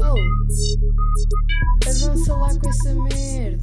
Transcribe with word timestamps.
Oh, 0.00 0.14
avança 1.86 2.34
lá 2.34 2.58
com 2.58 2.68
essa 2.70 2.94
merda. 2.94 3.62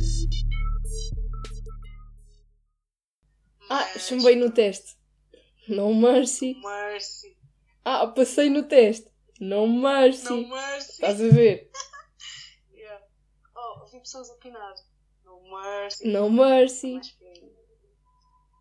Ah, 3.67 3.97
chumbei 3.97 4.35
no 4.35 4.51
teste. 4.51 4.95
No 5.67 5.93
mercy. 5.95 6.55
Mercy. 6.61 7.35
Ah, 7.83 8.05
passei 8.07 8.51
no 8.51 8.63
teste. 8.67 9.11
No 9.39 9.65
mercy. 9.65 10.29
No 10.29 10.47
mercy. 10.47 10.91
Estás 10.91 11.21
a 11.21 11.29
ver? 11.29 11.71
Yeah. 12.71 13.01
Oh, 13.55 13.81
ouvi 13.81 13.99
pessoas 14.01 14.29
opinar. 14.29 14.75
No 15.25 15.41
mercy. 15.49 16.07
No 16.07 16.29
mercy. 16.29 16.99
Aí. 17.21 17.51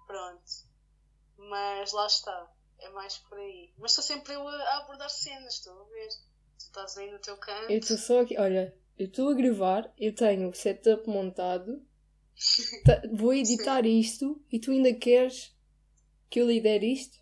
Pronto. 0.06 0.42
Mas 1.36 1.92
lá 1.92 2.06
está. 2.06 2.50
É 2.82 2.88
mais 2.90 3.16
por 3.18 3.38
aí. 3.38 3.70
Mas 3.78 3.92
estou 3.92 4.04
sempre 4.04 4.34
eu 4.34 4.46
a 4.46 4.78
abordar 4.78 5.10
cenas, 5.10 5.54
estou 5.54 5.80
a 5.80 5.84
ver. 5.84 6.08
Tu 6.58 6.64
estás 6.66 6.96
aí 6.98 7.10
no 7.10 7.18
teu 7.18 7.36
canto. 7.36 7.70
Eu 7.70 7.78
estou 7.78 7.96
só 7.96 8.20
aqui. 8.22 8.36
Olha, 8.38 8.74
eu 8.98 9.06
estou 9.06 9.30
a 9.30 9.34
gravar, 9.34 9.92
eu 9.98 10.14
tenho 10.14 10.48
o 10.48 10.54
setup 10.54 11.08
montado, 11.08 11.82
ta- 12.84 13.02
vou 13.12 13.32
editar 13.34 13.86
isto 13.86 14.40
e 14.50 14.58
tu 14.58 14.70
ainda 14.72 14.92
queres 14.94 15.54
que 16.28 16.40
eu 16.40 16.46
lidere 16.46 16.92
isto? 16.92 17.18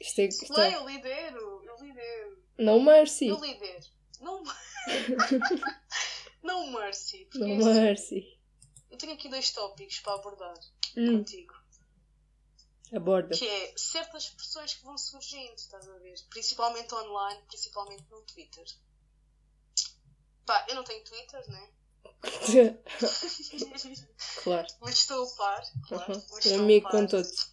Isto 0.00 0.20
é. 0.20 0.24
Isto 0.26 0.52
Não, 0.52 0.62
é... 0.62 0.74
eu 0.74 0.86
lidero. 0.86 1.62
Eu 1.64 1.76
lidero. 1.84 2.38
No 2.58 2.80
mercy. 2.80 3.28
Eu 3.28 3.40
lidero. 3.40 3.84
Não. 4.20 4.42
não 6.42 6.70
mercy. 6.72 7.28
No 7.34 7.46
é 7.46 7.56
mercy. 7.74 8.38
eu 8.90 8.96
tenho 8.96 9.12
aqui 9.14 9.28
dois 9.28 9.50
tópicos 9.50 9.98
para 10.00 10.14
abordar 10.14 10.54
Hum, 10.96 11.18
contigo. 11.18 11.54
Aborda. 12.94 13.36
Que 13.36 13.46
é 13.46 13.74
certas 13.76 14.24
expressões 14.24 14.74
que 14.74 14.84
vão 14.84 14.96
surgindo, 14.96 15.54
estás 15.54 15.88
a 15.88 15.98
ver? 15.98 16.14
Principalmente 16.30 16.94
online, 16.94 17.42
principalmente 17.48 18.04
no 18.10 18.22
Twitter. 18.22 18.64
Pá, 20.44 20.64
eu 20.68 20.76
não 20.76 20.84
tenho 20.84 21.04
Twitter, 21.04 21.50
né? 21.50 21.70
claro. 24.42 24.66
mas 24.80 24.94
estou 24.94 25.24
a 25.24 25.36
par, 25.36 25.62
claro. 25.88 26.12
Uhum. 26.12 26.22
Um 26.46 26.54
a 26.54 26.62
amigo 26.62 26.84
par. 26.84 26.92
contou-te. 26.92 27.46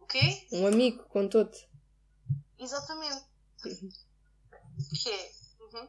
O 0.00 0.06
quê? 0.06 0.46
Um 0.52 0.66
amigo 0.66 1.02
contou-te. 1.04 1.68
Exatamente. 2.58 3.24
Uhum. 3.64 3.90
Que 5.02 5.10
é, 5.10 5.32
uhum, 5.60 5.88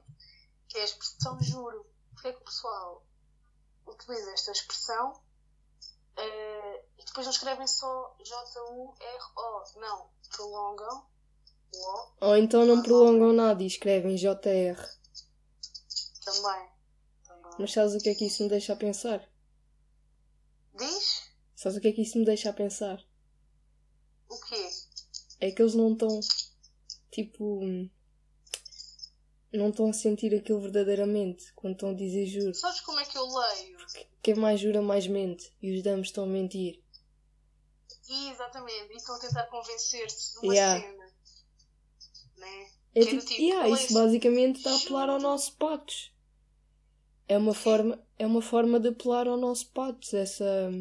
que 0.69 0.77
é 0.77 0.81
a 0.81 0.85
expressão 0.85 1.37
juro. 1.41 1.85
Porque 2.13 2.29
é 2.29 2.33
que 2.33 2.41
o 2.41 2.45
pessoal 2.45 3.05
utiliza 3.85 4.31
esta 4.31 4.51
expressão 4.51 5.21
eh, 6.17 6.83
e 6.97 7.05
depois 7.05 7.25
não 7.25 7.31
escrevem 7.31 7.67
só 7.67 8.15
J-U-R-O. 8.23 9.79
Não, 9.79 10.09
prolongam 10.29 11.05
o 11.73 11.77
O 11.77 12.13
Ou 12.21 12.37
então 12.37 12.65
não 12.65 12.81
prolongam 12.81 13.33
nada 13.33 13.61
e 13.63 13.67
escrevem 13.67 14.15
JR. 14.15 14.35
também. 16.23 16.69
também. 17.25 17.51
Mas 17.59 17.73
sabes 17.73 17.93
o 17.95 17.99
que 17.99 18.09
é 18.09 18.15
que 18.15 18.25
isso 18.25 18.43
me 18.43 18.49
deixa 18.49 18.73
a 18.73 18.75
pensar? 18.77 19.27
Diz 20.75 21.31
Sabes 21.55 21.77
o 21.77 21.81
que 21.81 21.87
é 21.87 21.91
que 21.91 22.01
isso 22.01 22.17
me 22.17 22.25
deixa 22.25 22.49
a 22.49 22.53
pensar? 22.53 23.01
o 24.29 24.39
quê? 24.41 24.69
É 25.39 25.51
que 25.51 25.61
eles 25.61 25.75
não 25.75 25.93
estão. 25.93 26.19
Tipo. 27.11 27.61
Não 29.53 29.69
estão 29.69 29.89
a 29.89 29.93
sentir 29.93 30.35
aquilo 30.35 30.59
verdadeiramente 30.59 31.53
quando 31.53 31.73
estão 31.73 31.89
a 31.91 31.93
dizer 31.93 32.25
juro. 32.25 32.53
Sabes 32.53 32.81
como 32.81 32.99
é 32.99 33.05
que 33.05 33.17
eu 33.17 33.25
leio? 33.25 33.77
Quem 34.25 34.33
mais 34.33 34.59
jura 34.59 34.81
mais 34.81 35.05
mente. 35.05 35.55
E 35.61 35.71
os 35.77 35.83
damos 35.83 36.07
estão 36.07 36.23
a 36.23 36.27
mentir. 36.27 36.81
Exatamente, 38.09 38.91
e 38.91 38.97
estão 38.97 39.13
a 39.13 39.19
tentar 39.19 39.43
convencer-se 39.43 40.33
de 40.33 40.47
uma 40.47 40.55
Yeah. 40.55 40.81
cena. 40.81 41.13
Né? 42.35 42.71
É 42.95 43.01
Que 43.01 43.07
é 43.07 43.11
tipo, 43.11 43.23
tipo, 43.23 43.41
yeah, 43.43 43.67
é 43.67 43.69
isso 43.69 43.93
basicamente 43.93 44.57
está 44.57 44.71
a 44.73 44.77
apelar 44.77 45.09
ao 45.11 45.19
nosso 45.19 45.55
patos. 45.57 46.11
É 47.27 47.37
uma 47.37 47.53
forma, 47.53 48.03
é 48.17 48.25
uma 48.25 48.41
forma 48.41 48.79
de 48.79 48.87
apelar 48.89 49.27
ao 49.27 49.37
nosso 49.37 49.69
patos, 49.69 50.11
essa, 50.15 50.71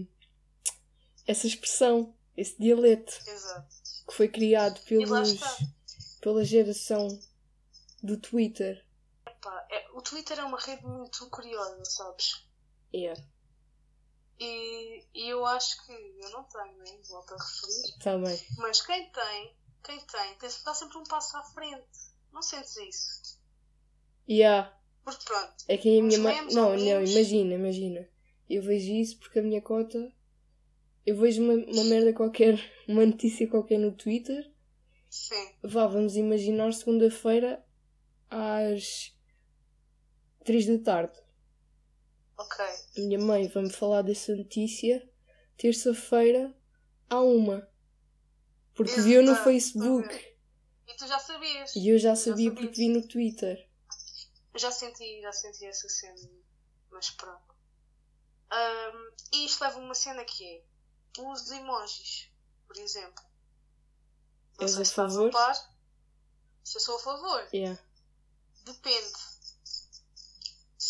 essa 1.26 1.46
expressão, 1.46 2.14
esse 2.34 2.58
dialeto 2.58 3.12
Exato. 3.26 3.76
que 4.08 4.14
foi 4.14 4.26
criado 4.28 4.80
pelos, 4.86 5.38
pela 6.22 6.42
geração 6.46 7.08
do 8.02 8.16
Twitter. 8.16 8.82
Pá, 9.42 9.66
é- 9.70 9.90
o 9.92 10.00
Twitter 10.00 10.38
é 10.38 10.44
uma 10.44 10.58
rede 10.58 10.86
muito 10.86 11.28
curiosa, 11.28 11.84
sabes? 11.84 12.42
Yeah, 12.94 13.22
E, 14.38 15.04
e 15.14 15.28
eu 15.28 15.44
acho 15.46 15.84
que 15.86 15.92
eu 15.92 16.30
não 16.30 16.44
tenho, 16.44 16.76
né? 16.78 16.98
Volto 17.08 17.34
a 17.34 17.36
referir. 17.36 17.98
tá 18.02 18.18
bem. 18.18 18.46
Mas 18.58 18.80
quem 18.80 19.10
tem, 19.10 19.56
quem 19.82 20.00
tem, 20.00 20.34
tem 20.38 20.50
dá 20.64 20.74
sempre 20.74 20.98
um 20.98 21.04
passo 21.04 21.36
à 21.36 21.42
frente. 21.44 21.86
Não 22.32 22.42
sentes 22.42 22.76
isso? 22.76 23.38
Yeah, 24.28 24.76
Porque 25.04 25.24
pronto, 25.24 25.54
é 25.68 25.76
que 25.76 25.98
a 25.98 26.02
minha 26.02 26.18
mãe. 26.18 26.34
memes 26.34 26.54
Não, 26.54 26.70
ou 26.70 26.76
não, 26.76 27.04
imagina, 27.04 27.54
imagina. 27.54 28.08
Eu 28.48 28.62
vejo 28.62 28.92
isso 28.92 29.18
porque 29.18 29.38
a 29.38 29.42
minha 29.42 29.62
conta. 29.62 30.12
Eu 31.06 31.16
vejo 31.16 31.42
uma, 31.42 31.52
uma 31.52 31.84
merda 31.84 32.12
qualquer, 32.12 32.58
uma 32.88 33.04
notícia 33.04 33.46
qualquer 33.46 33.78
no 33.78 33.92
Twitter 33.92 34.50
sim. 35.14 35.54
Vá, 35.62 35.86
vamos 35.86 36.16
imaginar 36.16 36.72
segunda-feira 36.72 37.64
às 38.28 39.14
3 40.44 40.66
da 40.66 40.78
tarde. 40.78 41.23
Ok. 42.36 42.64
A 42.64 43.00
minha 43.00 43.18
mãe 43.18 43.48
vai-me 43.48 43.72
falar 43.72 44.02
dessa 44.02 44.34
notícia 44.34 45.08
terça-feira 45.56 46.54
à 47.08 47.20
uma. 47.20 47.68
Porque 48.74 49.00
viu 49.00 49.22
no 49.22 49.32
Exato, 49.32 49.44
Facebook. 49.44 50.36
E 50.88 50.94
tu 50.96 51.06
já 51.06 51.18
sabias. 51.18 51.76
E 51.76 51.88
eu 51.88 51.98
já 51.98 52.16
sabia 52.16 52.50
sabias. 52.50 52.54
porque 52.54 52.76
vi 52.76 52.88
no 52.88 53.06
Twitter. 53.06 53.68
Já 54.56 54.70
senti, 54.70 55.20
já 55.20 55.32
senti 55.32 55.66
essa 55.66 55.88
cena. 55.88 56.30
Mas 56.90 57.10
pronto. 57.10 57.54
Ahm, 58.50 59.12
e 59.32 59.46
isto 59.46 59.62
leva 59.62 59.78
a 59.78 59.82
uma 59.82 59.94
cena 59.94 60.24
que 60.24 60.44
é 60.44 60.62
o 61.20 61.30
uso 61.30 61.46
de 61.46 61.54
emojis, 61.54 62.30
por 62.66 62.76
exemplo. 62.76 63.24
Não 64.58 64.66
És 64.66 64.78
a 64.78 64.84
favor? 64.84 65.30
a. 65.34 65.54
Se 66.62 66.76
eu 66.76 66.80
sou 66.80 66.96
a 66.96 66.98
favor. 67.00 67.48
Yeah. 67.52 67.80
Depende. 68.64 69.12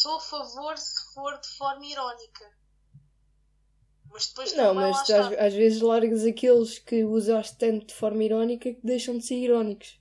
Sou 0.05 0.17
a 0.17 0.21
favor 0.21 0.77
se 0.77 1.15
for 1.15 1.41
de 1.41 1.49
forma 1.57 1.87
irónica. 1.87 2.53
Mas 4.11 4.27
depois 4.27 4.53
Não, 4.53 4.75
mas 4.75 5.09
às, 5.09 5.33
às 5.33 5.55
vezes 5.55 5.81
largas 5.81 6.27
aqueles 6.27 6.79
que 6.79 7.05
usaste 7.05 7.57
tanto 7.57 7.87
de 7.87 7.95
forma 7.95 8.23
irónica 8.23 8.75
que 8.75 8.81
deixam 8.85 9.17
de 9.17 9.27
ser 9.27 9.37
irónicos. 9.37 9.99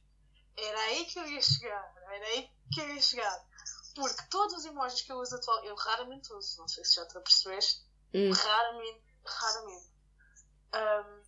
Era 0.57 0.77
aí 0.77 1.05
que 1.05 1.17
eu 1.17 1.25
ia 1.25 1.41
chegar. 1.41 1.95
Era 2.11 2.25
aí 2.25 2.49
que 2.73 2.81
eu 2.81 2.95
ia 2.95 3.01
chegar. 3.01 3.47
Porque 3.95 4.23
todos 4.29 4.55
os 4.55 4.65
emojis 4.65 5.03
que 5.03 5.09
eu 5.13 5.19
uso 5.19 5.37
atualmente, 5.37 5.69
eu 5.69 5.75
raramente 5.77 6.33
uso, 6.33 6.59
não 6.59 6.67
sei 6.67 6.83
se 6.83 6.95
já 6.95 7.05
te 7.07 7.17
apercebeste, 7.17 7.85
Hum. 8.13 8.33
raramente, 8.33 9.03
raramente. 9.25 9.89
Ahm, 10.73 11.21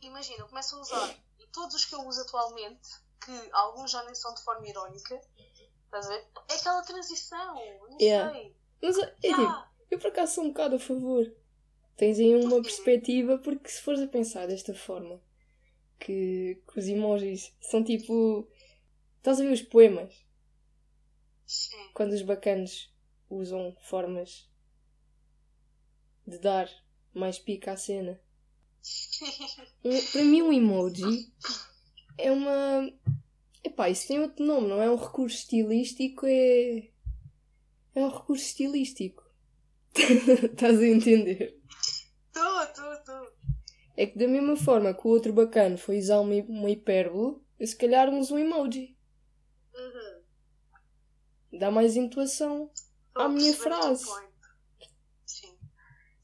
imagina, 0.00 0.40
eu 0.40 0.48
começo 0.48 0.74
a 0.74 0.80
usar, 0.80 1.16
e 1.38 1.46
todos 1.52 1.76
os 1.76 1.84
que 1.84 1.94
eu 1.94 2.00
uso 2.08 2.22
atualmente, 2.22 2.88
que 3.24 3.50
alguns 3.52 3.92
já 3.92 4.02
nem 4.02 4.16
são 4.16 4.34
de 4.34 4.42
forma 4.42 4.66
irónica, 4.66 5.20
estás 5.88 6.06
a 6.06 6.10
ver? 6.10 6.24
É 6.50 6.54
aquela 6.54 6.82
transição, 6.82 7.54
não 7.90 7.98
Yeah. 8.00 8.32
sei. 8.32 8.54
Mas 8.82 8.98
é 8.98 9.06
tipo, 9.20 9.40
Ah, 9.42 9.68
Eu 9.90 9.98
por 9.98 10.08
acaso 10.08 10.34
sou 10.34 10.44
um 10.44 10.48
bocado 10.48 10.76
a 10.76 10.78
favor. 10.78 11.30
Tens 11.96 12.18
aí 12.18 12.34
uma 12.36 12.62
perspectiva, 12.62 13.38
porque 13.38 13.68
se 13.70 13.82
fores 13.82 14.00
a 14.00 14.06
pensar 14.08 14.46
desta 14.46 14.74
forma, 14.74 15.20
que, 15.98 16.60
que 16.72 16.78
os 16.78 16.88
emojis 16.88 17.54
são 17.60 17.84
tipo. 17.84 18.48
Estás 19.18 19.40
a 19.40 19.44
ver 19.44 19.52
os 19.52 19.62
poemas? 19.62 20.14
sim. 21.46 21.88
Quando 21.92 22.12
os 22.12 22.22
bacanos 22.22 22.90
usam 23.28 23.76
formas 23.82 24.48
de 26.26 26.38
dar 26.38 26.68
mais 27.12 27.38
pica 27.38 27.72
à 27.72 27.76
cena. 27.76 28.20
Um- 29.84 30.06
para 30.12 30.24
mim, 30.24 30.42
um 30.42 30.52
emoji 30.52 31.32
é 32.18 32.30
uma. 32.32 32.92
Epá, 33.68 33.90
isso 33.90 34.08
tem 34.08 34.18
outro 34.18 34.44
nome, 34.44 34.66
não 34.66 34.80
é 34.80 34.90
um 34.90 34.96
recurso 34.96 35.36
estilístico, 35.36 36.24
é. 36.24 36.88
É 37.94 38.00
um 38.00 38.08
recurso 38.08 38.46
estilístico. 38.46 39.22
Estás 39.94 40.78
a 40.78 40.86
entender? 40.86 41.60
Tu, 42.32 42.40
tu, 42.74 43.04
tu. 43.04 43.52
É 43.94 44.06
que 44.06 44.18
da 44.18 44.26
mesma 44.26 44.56
forma 44.56 44.94
que 44.94 45.06
o 45.06 45.10
outro 45.10 45.34
bacana 45.34 45.76
foi 45.76 45.98
usar 45.98 46.20
uma, 46.20 46.34
uma 46.48 46.70
hipérbole, 46.70 47.42
eu 47.58 47.66
se 47.66 47.76
calhar 47.76 48.08
uso 48.08 48.36
um 48.36 48.38
emoji. 48.38 48.96
Uhum. 49.74 50.22
Dá 51.58 51.70
mais 51.70 51.94
intuação. 51.94 52.70
Estou 53.08 53.22
À 53.22 53.28
minha 53.28 53.52
frase. 53.54 54.06
Sim. 55.26 55.58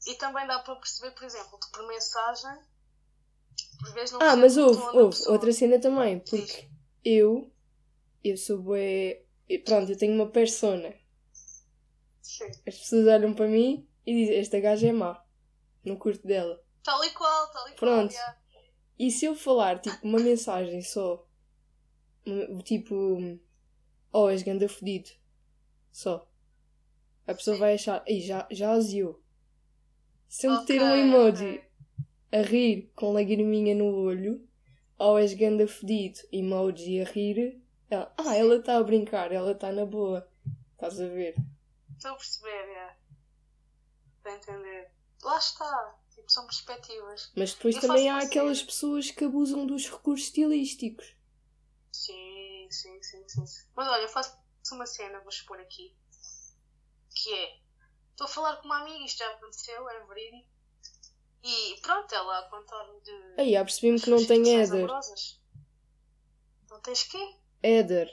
E 0.07 0.15
também 0.15 0.47
dá 0.47 0.59
para 0.59 0.75
perceber, 0.77 1.11
por 1.11 1.25
exemplo, 1.25 1.59
que 1.59 1.71
por 1.71 1.87
mensagem, 1.87 2.57
por 3.79 3.93
vezes 3.93 4.13
não 4.13 4.21
Ah, 4.21 4.35
mas 4.35 4.57
houve, 4.57 4.81
houve 4.97 5.27
outra 5.27 5.51
cena 5.51 5.79
também, 5.79 6.19
porque 6.21 6.73
eu, 7.05 7.49
eu 8.23 8.35
sou 8.35 8.61
bué... 8.61 9.21
Pronto, 9.63 9.91
eu 9.91 9.97
tenho 9.97 10.15
uma 10.15 10.27
persona. 10.27 10.93
Sim. 12.21 12.45
As 12.67 12.79
pessoas 12.79 13.07
olham 13.07 13.33
para 13.33 13.47
mim 13.47 13.87
e 14.05 14.13
dizem, 14.13 14.39
esta 14.39 14.59
gaja 14.59 14.87
é 14.87 14.91
má. 14.91 15.23
Não 15.85 15.95
curto 15.95 16.27
dela. 16.27 16.61
Tal 16.83 17.03
e 17.05 17.11
qual, 17.11 17.51
tal 17.51 17.69
e 17.69 17.73
Pronto. 17.73 18.11
qual. 18.11 18.23
yeah. 18.23 18.37
E 18.97 19.11
se 19.11 19.25
eu 19.25 19.35
falar, 19.35 19.79
tipo, 19.79 19.97
uma 20.03 20.19
mensagem 20.19 20.81
só 20.81 21.25
Tipo, 22.63 23.39
oh, 24.11 24.29
és 24.29 24.41
ganda 24.41 24.67
fedido. 24.67 25.11
Só. 25.91 26.27
A 27.27 27.33
pessoa 27.33 27.55
Sim. 27.55 27.59
vai 27.59 27.73
achar, 27.75 28.03
ei, 28.07 28.19
já, 28.19 28.47
já 28.49 28.71
aziou. 28.71 29.21
Se 30.27 30.47
eu 30.47 30.59
meter 30.59 30.81
um 30.81 30.95
emoji 30.95 31.49
ok. 31.49 31.61
a 32.31 32.41
rir 32.41 32.91
com 32.95 33.13
lagriminha 33.13 33.75
no 33.75 33.85
olho, 33.85 34.47
ou 34.97 35.19
és 35.19 35.33
ganda 35.33 35.67
fedido, 35.67 36.19
emoji 36.31 37.01
a 37.01 37.05
rir, 37.05 37.61
ela, 37.89 38.13
ah, 38.17 38.35
ela 38.35 38.55
está 38.55 38.77
a 38.77 38.83
brincar, 38.83 39.31
ela 39.31 39.51
está 39.51 39.71
na 39.71 39.85
boa. 39.85 40.27
Estás 40.73 40.99
a 40.99 41.07
ver? 41.07 41.35
Estou 41.95 42.11
a 42.11 42.15
perceber, 42.15 42.49
é. 42.49 42.95
Estou 44.17 44.31
a 44.31 44.35
entender. 44.35 44.91
Lá 45.23 45.37
está. 45.37 45.95
Tipo, 46.13 46.31
são 46.31 46.45
perspectivas. 46.45 47.31
Mas 47.35 47.53
depois 47.53 47.75
Eu 47.75 47.81
também 47.81 48.09
há 48.09 48.19
aquelas 48.19 48.63
pessoas 48.63 49.11
que 49.11 49.25
abusam 49.25 49.65
dos 49.65 49.89
recursos 49.89 50.27
estilísticos. 50.27 51.15
Sim, 51.91 52.67
sim, 52.71 53.01
sim, 53.03 53.23
sim. 53.27 53.45
sim. 53.45 53.63
Mas 53.75 53.87
olha, 53.87 54.01
eu 54.01 54.09
faço 54.09 54.37
uma 54.71 54.85
cena, 54.85 55.19
vou 55.19 55.29
expor 55.29 55.59
aqui. 55.59 55.95
Que 57.13 57.33
é. 57.33 57.59
Estou 58.11 58.25
a 58.25 58.29
falar 58.29 58.57
com 58.57 58.65
uma 58.65 58.81
amiga, 58.81 59.05
isto 59.05 59.19
já 59.19 59.29
aconteceu, 59.31 59.89
é 59.89 60.05
verídico. 60.05 60.54
E 61.47 61.79
pronto, 61.79 62.11
ela 62.15 62.39
a 62.39 62.49
contar-me 62.49 62.99
de. 63.01 63.35
Aí, 63.37 63.55
apercebi-me 63.55 63.97
das 63.97 64.03
que 64.03 64.09
não 64.09 64.25
tem 64.25 64.63
amorosas. 64.63 65.39
Não 66.71 66.81
tens 66.81 67.03
quê? 67.03 67.35
Header. 67.61 68.09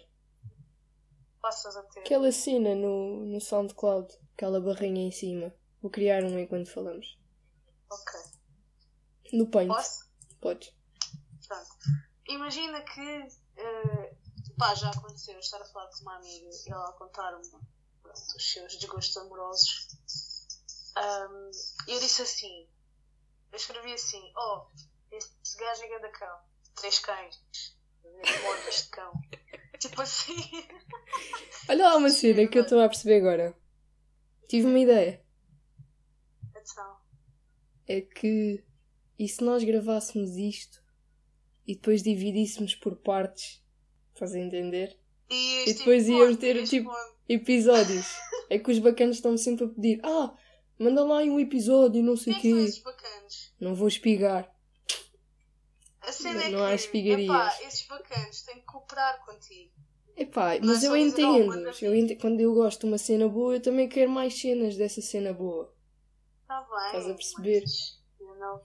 Passas 1.41 1.75
a 1.77 1.83
ter. 1.85 2.01
Aquela 2.01 2.31
cena 2.31 2.75
no, 2.75 3.25
no 3.25 3.41
SoundCloud, 3.41 4.13
aquela 4.35 4.61
barrinha 4.61 5.07
em 5.07 5.11
cima. 5.11 5.55
Vou 5.81 5.91
criar 5.91 6.23
um 6.23 6.39
enquanto 6.39 6.71
falamos. 6.71 7.19
Ok. 7.91 8.21
No 9.33 9.47
Paint. 9.49 9.69
Posso? 9.69 10.11
Podes. 10.39 10.75
Pronto. 11.49 11.69
Imagina 12.29 12.83
que. 12.83 13.29
eh, 13.57 14.15
pá, 14.59 14.75
já 14.75 14.91
aconteceu 14.91 15.39
estar 15.39 15.61
a 15.61 15.65
falar 15.65 15.89
com 15.89 16.03
uma 16.03 16.17
amiga 16.17 16.51
e 16.67 16.71
ela 16.71 16.91
a 16.91 16.93
contar-me 16.93 17.41
os 18.37 18.53
seus 18.53 18.77
desgostos 18.77 19.17
amorosos. 19.17 19.89
E 21.89 21.93
eu 21.93 21.99
disse 21.99 22.21
assim: 22.23 22.69
eu 23.53 23.57
escrevi 23.57 23.93
assim, 23.93 24.33
oh, 24.37 24.67
esse 25.11 25.59
gajo 25.59 25.83
é 25.83 25.89
ganda 25.89 26.09
cão. 26.09 26.39
Três 26.75 26.99
cães. 26.99 27.77
Emojis 28.05 28.85
de 28.85 28.89
cão. 28.89 29.13
tipo 29.79 30.01
assim. 30.01 30.37
Olha 31.69 31.89
lá 31.89 31.97
uma 31.97 32.09
cena 32.11 32.47
que 32.47 32.59
eu 32.59 32.63
estou 32.63 32.81
a 32.81 32.89
perceber 32.89 33.17
agora. 33.19 33.55
Tive 34.49 34.67
uma 34.67 34.79
ideia. 34.79 35.23
Então, 36.57 36.97
É 37.87 38.01
que. 38.01 38.65
E 39.19 39.29
se 39.29 39.45
nós 39.45 39.63
gravássemos 39.63 40.37
isto 40.37 40.83
e 41.67 41.75
depois 41.75 42.03
dividíssemos 42.03 42.75
por 42.75 42.97
partes? 42.97 43.63
Estás 44.15 44.35
a 44.35 44.39
entender? 44.39 44.99
e, 45.31 45.35
E 45.35 45.59
este 45.65 45.79
depois 45.79 46.09
íamos 46.09 46.37
ter, 46.39 46.57
este 46.57 46.79
tipo. 46.79 46.91
Episódios. 47.29 48.07
É 48.51 48.59
que 48.59 48.71
os 48.71 48.79
bacanas 48.79 49.17
estão 49.17 49.37
sempre 49.37 49.65
a 49.67 49.69
pedir: 49.69 50.01
Ah, 50.03 50.35
manda 50.83 51.05
lá 51.05 51.19
aí 51.19 51.31
um 51.31 51.39
episódio, 51.41 52.03
não 52.03 52.17
sei 52.17 52.33
o 52.35 52.41
quê. 52.41 52.53
Não 53.61 53.75
vou 53.75 53.89
espigar. 53.89 54.51
A 56.01 56.11
cena 56.13 56.35
Não- 56.35 56.43
é 56.43 56.51
não 56.51 56.65
há 56.65 56.75
espigarias. 56.75 57.31
epá, 57.31 57.59
esses 57.67 57.87
bacanos 57.87 58.43
têm 58.43 58.57
que 58.57 58.63
cooperar 58.67 59.25
contigo. 59.25 59.71
Epá, 60.17 60.49
Não 60.49 60.51
é 60.55 60.61
mas 60.61 60.81
só 60.81 60.87
eu 60.89 60.97
entendo. 60.97 61.55
eu 61.55 62.19
Quando 62.19 62.41
eu 62.41 62.53
gosto 62.55 62.81
de 62.81 62.87
uma 62.87 62.99
cena 62.99 63.29
boa, 63.29 63.55
eu 63.55 63.61
também 63.63 63.89
quero 63.89 64.11
mais 64.11 64.39
cenas 64.39 64.77
dessa 64.77 65.01
cena 65.01 65.33
boa. 65.33 65.73
Está 66.43 66.61
Tá 66.61 66.69
bem. 66.69 66.87
Estás 66.87 67.07
a 67.09 67.15
perceber? 67.15 67.61
Mas, 67.63 68.03
eu 68.21 68.35
não. 68.37 68.61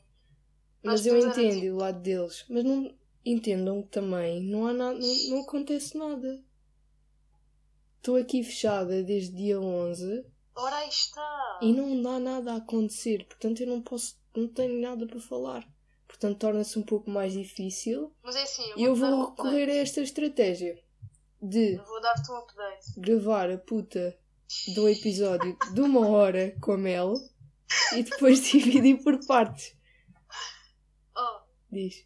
Mas 0.83 1.05
eu 1.05 1.17
entendo 1.17 1.53
tipo- 1.61 1.73
o 1.73 1.77
lado 1.77 1.99
deles. 2.01 2.43
Mas 2.49 2.63
não 2.63 2.93
entendam 3.23 3.81
que 3.83 3.89
também 3.89 4.41
não 4.41 4.67
há 4.67 4.73
não, 4.73 4.93
não 5.29 5.41
acontece 5.41 5.97
nada. 5.97 6.43
Estou 7.97 8.15
aqui 8.15 8.43
fechada 8.43 9.03
desde 9.03 9.35
dia 9.35 9.59
11 9.59 10.25
Ora 10.57 10.85
está. 10.87 11.59
e 11.61 11.71
não 11.71 12.01
dá 12.01 12.19
nada 12.19 12.53
a 12.53 12.57
acontecer. 12.57 13.25
Portanto, 13.27 13.61
eu 13.61 13.67
não 13.67 13.81
posso, 13.81 14.17
não 14.35 14.47
tenho 14.47 14.81
nada 14.81 15.05
para 15.05 15.19
falar. 15.19 15.67
Portanto, 16.07 16.39
torna-se 16.39 16.79
um 16.79 16.83
pouco 16.83 17.09
mais 17.09 17.33
difícil. 17.33 18.11
Mas 18.23 18.35
é 18.35 18.41
assim, 18.43 18.69
eu 18.71 18.77
eu 18.87 18.95
vou, 18.95 19.09
vou 19.09 19.19
um 19.19 19.29
recorrer 19.29 19.69
a 19.69 19.75
esta 19.75 20.01
estratégia 20.01 20.81
de 21.41 21.75
Eu 21.75 21.83
vou 21.85 22.01
dar-te 22.01 22.31
um 22.31 22.37
update. 22.37 22.99
gravar 22.99 23.51
a 23.51 23.57
puta 23.57 24.17
de 24.67 24.79
um 24.79 24.87
episódio 24.87 25.55
de 25.73 25.81
uma 25.81 26.07
hora 26.07 26.55
com 26.61 26.71
a 26.71 26.77
Mel 26.77 27.13
e 27.93 28.01
depois 28.03 28.41
dividir 28.49 29.03
por 29.03 29.23
partes. 29.27 29.75
Oh, 31.15 31.39
Diz, 31.71 32.05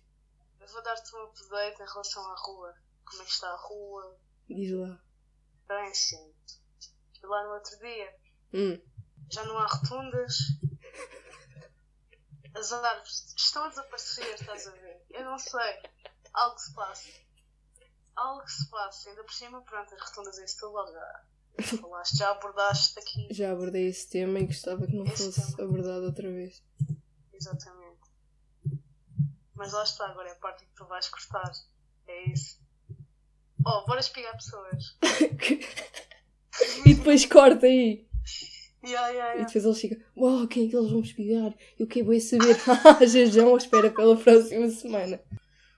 eu 0.59 0.67
vou 0.67 0.83
dar-te 0.83 1.15
um 1.15 1.23
update 1.23 1.81
em 1.81 1.85
relação 1.85 2.23
à 2.31 2.35
rua. 2.35 2.73
Como 3.05 3.21
é 3.21 3.25
que 3.25 3.31
está 3.31 3.47
a 3.47 3.55
rua? 3.57 4.17
diz 4.49 4.71
lá. 4.73 4.99
Bem, 5.67 5.93
sim. 5.93 6.33
E 7.23 7.25
lá 7.25 7.43
no 7.45 7.53
outro 7.53 7.77
dia, 7.79 8.13
Hum, 8.53 8.79
já 9.31 9.43
não 9.45 9.57
há 9.57 9.65
rotundas. 9.67 10.37
As 12.53 12.71
árvores 12.73 13.33
estão 13.37 13.63
a 13.63 13.69
desaparecer, 13.69 14.33
estás 14.35 14.67
a 14.67 14.71
ver? 14.71 15.01
Eu 15.11 15.23
não 15.25 15.37
sei. 15.39 15.81
Algo 16.33 16.59
se 16.59 16.73
passa. 16.73 17.09
Algo 18.15 18.47
se 18.47 18.69
passa. 18.69 19.09
Ainda 19.09 19.23
por 19.23 19.33
cima, 19.33 19.61
pronto, 19.61 19.93
as 19.95 20.01
rotundas 20.01 20.37
em 20.37 20.47
Setúbal 20.47 20.91
já 20.91 21.23
falaste, 21.79 22.17
já 22.17 22.31
abordaste 22.31 22.99
aqui. 22.99 23.27
já 23.31 23.51
abordei 23.51 23.87
esse 23.87 24.09
tema 24.09 24.39
e 24.39 24.45
gostava 24.47 24.85
que 24.87 24.95
não 24.95 25.05
Esse 25.05 25.25
fosse 25.31 25.55
tema. 25.55 25.69
abordado 25.69 26.05
outra 26.05 26.29
vez. 26.29 26.63
Exatamente. 27.33 27.99
Mas 29.55 29.73
lá 29.73 29.83
está, 29.83 30.07
agora 30.07 30.29
é 30.29 30.31
a 30.31 30.35
parte 30.35 30.65
que 30.65 30.71
tu 30.75 30.85
vais 30.85 31.07
cortar. 31.09 31.51
É 32.07 32.29
isso. 32.31 32.59
Oh, 33.65 33.85
bora 33.85 33.99
espigar 33.99 34.33
pessoas. 34.33 34.97
e 36.85 36.93
depois 36.95 37.25
corta 37.25 37.65
aí. 37.65 38.07
Yeah, 38.83 39.07
yeah, 39.09 39.33
E 39.33 39.37
yeah. 39.37 39.45
depois 39.45 39.63
eles 39.65 39.79
ficam, 39.79 39.97
uau, 40.17 40.47
quem 40.47 40.65
é 40.65 40.69
que 40.69 40.75
eles 40.75 40.89
vão 40.91 41.01
espigar? 41.01 41.53
Eu 41.77 41.85
que 41.87 42.01
vou 42.03 42.19
saber. 42.19 42.55
Ah, 42.99 43.05
Jejão, 43.05 43.55
espera 43.55 43.91
pela 43.91 44.17
próxima 44.17 44.69
semana. 44.69 45.21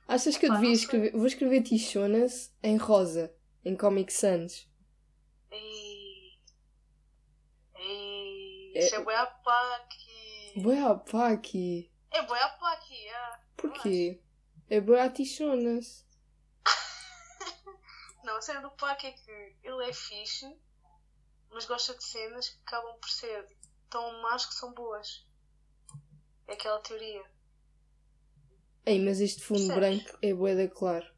Achas 0.08 0.38
que 0.38 0.46
eu 0.46 0.54
devia 0.54 0.72
escrever? 0.72 1.12
Vou 1.12 1.26
escrever 1.28 1.62
Tichonas 1.64 2.54
em 2.62 2.78
rosa, 2.78 3.34
em 3.66 3.76
Comic 3.76 4.12
Sans. 4.14 4.70
Ei. 5.52 6.34
Ei. 7.76 8.72
É- 8.76 8.80
Isso 8.80 8.96
é 8.96 9.04
bué 9.04 9.16
a 9.16 9.26
paqui. 9.26 10.62
Boa, 10.62 10.96
pá, 11.00 11.30
aqui. 11.30 11.90
É 12.12 12.22
bué 12.24 12.42
a 12.42 12.50
paqui, 12.50 12.94
yeah. 12.96 13.40
Porquê? 13.58 14.22
É 14.70 14.80
boa 14.82 15.10
Tichonas. 15.10 16.06
Não, 18.24 18.38
a 18.38 18.42
cena 18.42 18.62
do 18.62 18.72
Pac 18.72 19.06
é 19.06 19.12
que 19.12 19.32
ele 19.64 19.90
é 19.90 19.94
fixe, 19.94 20.46
mas 21.54 21.66
gosta 21.66 21.96
de 21.96 22.04
cenas 22.04 22.50
que 22.50 22.60
acabam 22.62 22.98
por 23.00 23.10
ser 23.10 23.48
tão 23.90 24.22
más 24.22 24.46
que 24.46 24.56
são 24.56 24.74
boas. 24.74 25.26
É 26.48 26.54
aquela 26.54 26.80
teoria. 26.82 27.24
Ei, 28.86 29.00
mas 29.00 29.20
este 29.22 29.42
fundo 29.44 29.68
Percebes? 29.68 30.04
branco 30.04 30.20
é 30.22 30.34
boeda 30.34 30.68
claro. 30.68 31.14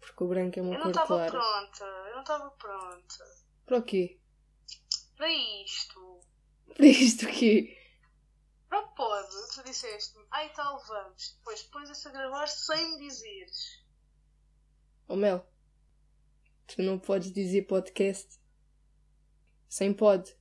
Porque 0.00 0.24
o 0.24 0.28
branco 0.28 0.58
é 0.58 0.62
uma 0.62 0.74
Eu 0.74 0.78
não 0.78 0.82
cor 0.82 0.90
estava 0.90 1.06
clara. 1.06 1.30
pronta, 1.30 1.84
eu 1.84 2.14
não 2.14 2.20
estava 2.22 2.50
pronta. 2.50 3.24
Para 3.64 3.78
o 3.78 3.82
quê? 3.82 4.20
Para 5.16 5.30
isto. 5.30 6.20
Para 6.76 6.86
isto 6.86 7.26
o 7.26 7.28
quê? 7.32 7.78
Para 8.68 8.80
o 8.80 8.94
pod, 8.94 9.28
tu 9.54 9.62
disseste-me, 9.64 10.26
ai 10.30 10.50
tal, 10.54 10.78
vamos. 10.86 11.34
Depois 11.38 11.62
pões-se 11.64 12.08
a 12.08 12.10
gravar 12.10 12.46
sem 12.48 12.92
me 12.92 12.98
dizeres. 13.06 13.82
Oh 15.08 15.16
Mel, 15.16 15.46
tu 16.74 16.82
não 16.82 16.98
podes 16.98 17.32
dizer 17.32 17.62
podcast 17.62 18.38
sem 19.68 19.92
pod. 19.92 20.34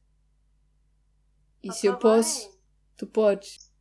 E 1.63 1.69
Ah, 1.69 1.73
se 1.73 1.85
eu 1.87 1.93
tá 1.93 1.99
posso, 1.99 2.49
bem. 2.49 2.59
tu 2.97 3.07
podes. 3.07 3.71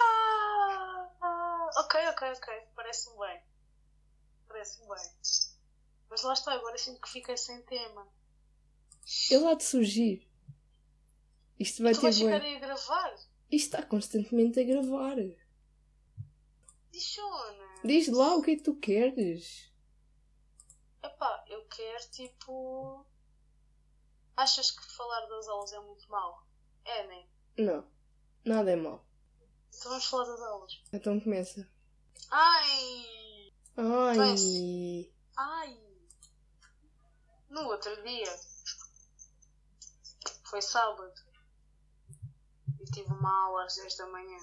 Ah, 0.00 1.10
ah, 1.22 1.68
ok, 1.80 2.00
ok, 2.08 2.28
ok. 2.32 2.54
Parece-me 2.74 3.18
bem. 3.18 3.42
Parece-me 4.48 4.86
bem. 4.88 5.10
Mas 6.10 6.22
lá 6.22 6.32
está, 6.32 6.52
agora 6.52 6.78
sinto 6.78 7.00
que 7.00 7.08
fiquei 7.10 7.36
sem 7.36 7.60
tema. 7.62 8.06
Ele 9.30 9.46
há 9.46 9.54
de 9.54 9.64
surgir. 9.64 10.26
Isto 11.58 11.82
vai 11.82 11.92
tu 11.92 12.00
ter 12.00 12.06
vais 12.06 12.18
ficar 12.18 12.40
bem. 12.40 12.50
aí 12.50 12.56
a 12.56 12.60
gravar? 12.60 13.14
Isto 13.50 13.76
está 13.76 13.82
constantemente 13.82 14.60
a 14.60 14.64
gravar. 14.64 15.16
Dichona. 16.92 17.68
Diz 17.84 18.08
lá 18.08 18.34
o 18.36 18.42
que 18.42 18.52
é 18.52 18.56
que 18.56 18.62
tu 18.62 18.74
queres. 18.76 19.67
Epá, 21.08 21.44
eu 21.48 21.64
quero 21.68 22.10
tipo. 22.10 23.04
Achas 24.36 24.70
que 24.70 24.84
falar 24.92 25.26
das 25.26 25.48
aulas 25.48 25.72
é 25.72 25.80
muito 25.80 26.08
mau? 26.10 26.42
É, 26.84 27.06
né? 27.06 27.26
Não, 27.58 27.84
nada 28.44 28.70
é 28.70 28.76
mau. 28.76 29.04
Então 29.68 29.90
vamos 29.90 30.06
falar 30.06 30.24
das 30.26 30.40
aulas. 30.40 30.82
Então 30.92 31.18
começa. 31.20 31.68
Ai! 32.30 33.52
Ai, 33.76 34.36
Ai! 35.36 35.80
No 37.48 37.62
outro 37.62 38.02
dia. 38.02 38.38
Foi 40.44 40.60
sábado. 40.62 41.20
E 42.80 42.84
tive 42.92 43.12
uma 43.12 43.46
aula 43.46 43.64
às 43.64 43.76
10 43.76 43.96
da 43.96 44.06
manhã. 44.06 44.38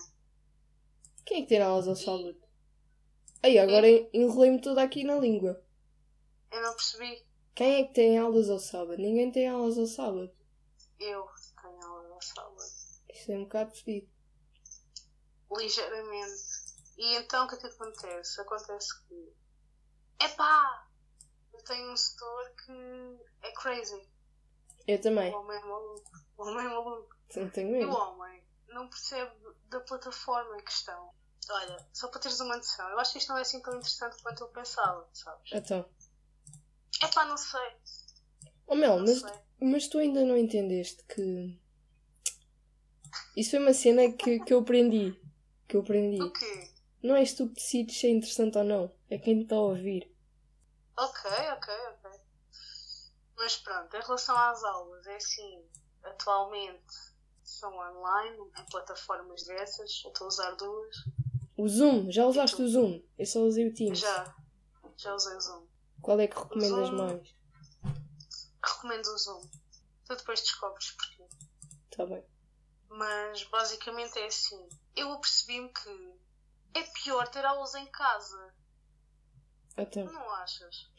quem 1.25 1.37
é 1.37 1.41
que 1.41 1.47
tem 1.47 1.61
aulas 1.61 1.87
ao 1.87 1.95
sábado? 1.95 2.35
Aí, 3.43 3.59
agora 3.59 3.87
enrolei-me 4.13 4.59
toda 4.59 4.81
aqui 4.81 5.03
na 5.03 5.15
língua. 5.17 5.64
Eu 6.51 6.61
não 6.61 6.73
percebi. 6.75 7.25
Quem 7.53 7.81
é 7.81 7.87
que 7.87 7.93
tem 7.93 8.17
aulas 8.17 8.49
ao 8.49 8.59
sábado? 8.59 8.97
Ninguém 8.97 9.31
tem 9.31 9.47
aulas 9.47 9.77
ao 9.77 9.85
sábado. 9.87 10.31
Eu 10.99 11.25
tenho 11.61 11.85
aula 11.85 12.07
no 12.09 12.21
sábado. 12.21 12.55
Isso 13.09 13.31
é 13.31 13.37
um 13.37 13.43
bocado 13.43 13.71
fedido. 13.75 14.09
Ligeiramente. 15.57 16.65
E 16.97 17.15
então 17.17 17.45
o 17.45 17.49
que 17.49 17.55
é 17.55 17.57
que 17.59 17.67
acontece? 17.67 18.41
Acontece 18.41 18.87
que. 19.07 19.33
Epá! 20.21 20.87
Eu 21.53 21.63
tenho 21.63 21.91
um 21.91 21.97
setor 21.97 22.51
que 22.65 23.19
é 23.41 23.51
crazy. 23.53 24.07
Eu 24.87 25.01
também. 25.01 25.33
O 25.33 25.39
homem 25.39 25.57
é 25.57 25.61
maluco. 25.65 26.11
O 26.37 26.43
homem 26.43 26.65
é 26.65 26.69
maluco. 26.69 27.15
Não 27.35 27.49
tenho 27.49 27.69
E 27.69 27.85
o 27.85 27.87
medo. 27.89 27.91
homem 27.97 28.43
não 28.69 28.89
percebe 28.89 29.31
da 29.69 29.79
plataforma 29.81 30.57
em 30.59 30.63
questão. 30.63 31.13
Olha, 31.49 31.87
só 31.93 32.07
para 32.07 32.19
teres 32.21 32.39
uma 32.39 32.57
noção, 32.57 32.89
eu 32.89 32.97
acho 32.99 33.11
que 33.11 33.19
isto 33.19 33.29
não 33.29 33.37
é 33.37 33.41
assim 33.41 33.61
tão 33.61 33.75
interessante 33.75 34.21
quanto 34.23 34.41
eu 34.43 34.47
pensava, 34.49 35.07
sabes? 35.13 35.51
Então. 35.53 35.85
Epá, 37.03 37.25
não 37.25 37.37
sei. 37.37 37.71
Oh 38.67 38.75
Mel, 38.75 38.97
Não 38.97 39.05
mas, 39.05 39.19
sei. 39.19 39.31
mas 39.61 39.87
tu 39.87 39.97
ainda 39.99 40.23
não 40.25 40.37
entendeste 40.37 41.03
que. 41.03 41.59
Isso 43.37 43.51
foi 43.51 43.59
uma 43.59 43.73
cena 43.73 44.11
que, 44.11 44.39
que 44.39 44.53
eu 44.53 44.59
aprendi. 44.59 45.19
Que 45.67 45.75
eu 45.77 45.81
aprendi. 45.81 46.21
O 46.21 46.31
quê? 46.31 46.69
Não 47.03 47.15
és 47.15 47.33
tu 47.33 47.47
que 47.49 47.55
decides 47.55 47.99
se 47.99 48.07
é 48.07 48.09
interessante 48.09 48.57
ou 48.57 48.63
não. 48.63 48.91
É 49.09 49.17
quem 49.17 49.37
te 49.37 49.43
está 49.43 49.55
a 49.55 49.59
ouvir. 49.59 50.11
Ok, 50.97 51.29
ok, 51.51 51.73
ok. 51.93 52.19
Mas 53.37 53.57
pronto, 53.57 53.95
em 53.95 54.01
relação 54.01 54.37
às 54.37 54.63
aulas, 54.63 55.05
é 55.07 55.15
assim, 55.17 55.63
atualmente 56.03 56.81
são 57.43 57.71
online, 57.77 58.37
em 58.57 58.65
plataformas 58.71 59.43
dessas, 59.43 60.01
eu 60.03 60.11
estou 60.11 60.25
a 60.25 60.27
usar 60.27 60.51
duas. 60.51 60.95
O 61.57 61.67
Zoom, 61.67 62.09
já 62.11 62.25
usaste 62.25 62.61
o 62.61 62.67
Zoom? 62.67 63.01
Eu 63.17 63.25
só 63.25 63.39
usei 63.41 63.67
o 63.67 63.73
Teams. 63.73 63.99
Já, 63.99 64.35
já 64.97 65.13
usei 65.13 65.35
o 65.35 65.39
Zoom. 65.41 65.67
Qual 66.05 66.19
é 66.19 66.27
que 66.27 66.37
recomendas 66.37 66.87
Zoom. 66.89 66.97
mais? 66.97 67.35
Recomendo 68.63 69.07
o 69.07 69.17
Zoom. 69.17 69.41
Tu 70.05 70.15
depois 70.15 70.39
descobres 70.39 70.91
porquê. 70.91 71.27
Tá 71.97 72.05
bem. 72.05 72.23
Mas 72.89 73.43
basicamente 73.45 74.19
é 74.19 74.27
assim. 74.27 74.69
Eu 74.95 75.11
apercebi-me 75.13 75.67
que 75.73 76.13
é 76.75 76.83
pior 76.83 77.27
ter 77.29 77.43
aulas 77.43 77.73
em 77.73 77.87
casa. 77.87 78.53
Então. 79.75 80.05
Não 80.05 80.29
achas? 80.35 80.91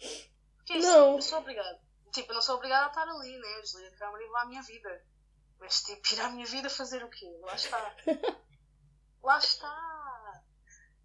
Porque 0.56 0.72
é 0.72 0.78
Não. 0.78 1.10
assim, 1.10 1.16
eu 1.18 1.22
sou 1.22 1.38
obrigada. 1.38 1.80
Tipo, 2.12 2.32
eu 2.32 2.34
não 2.34 2.42
sou 2.42 2.56
obrigada 2.56 2.86
a 2.86 2.88
estar 2.88 3.08
ali, 3.08 3.38
né? 3.38 3.60
Desliga 3.60 3.88
a 3.94 3.98
câmera 3.98 4.24
e 4.24 4.26
vou 4.26 4.36
à 4.38 4.46
minha 4.46 4.62
vida. 4.62 5.06
Mas 5.60 5.84
tipo, 5.84 6.14
ir 6.14 6.20
à 6.20 6.30
minha 6.30 6.46
vida 6.46 6.68
fazer 6.68 7.04
o 7.04 7.10
quê? 7.10 7.32
Lá 7.42 7.54
está. 7.54 7.96
Lá 9.22 9.38
está. 9.38 10.42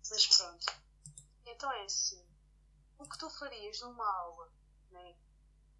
Mas 0.09 0.25
pronto. 0.25 0.65
Então 1.45 1.71
é 1.71 1.83
assim. 1.83 2.30
O 3.01 3.09
que 3.09 3.17
tu 3.17 3.29
farias 3.31 3.81
numa 3.81 4.05
aula, 4.05 4.47
né? 4.91 5.15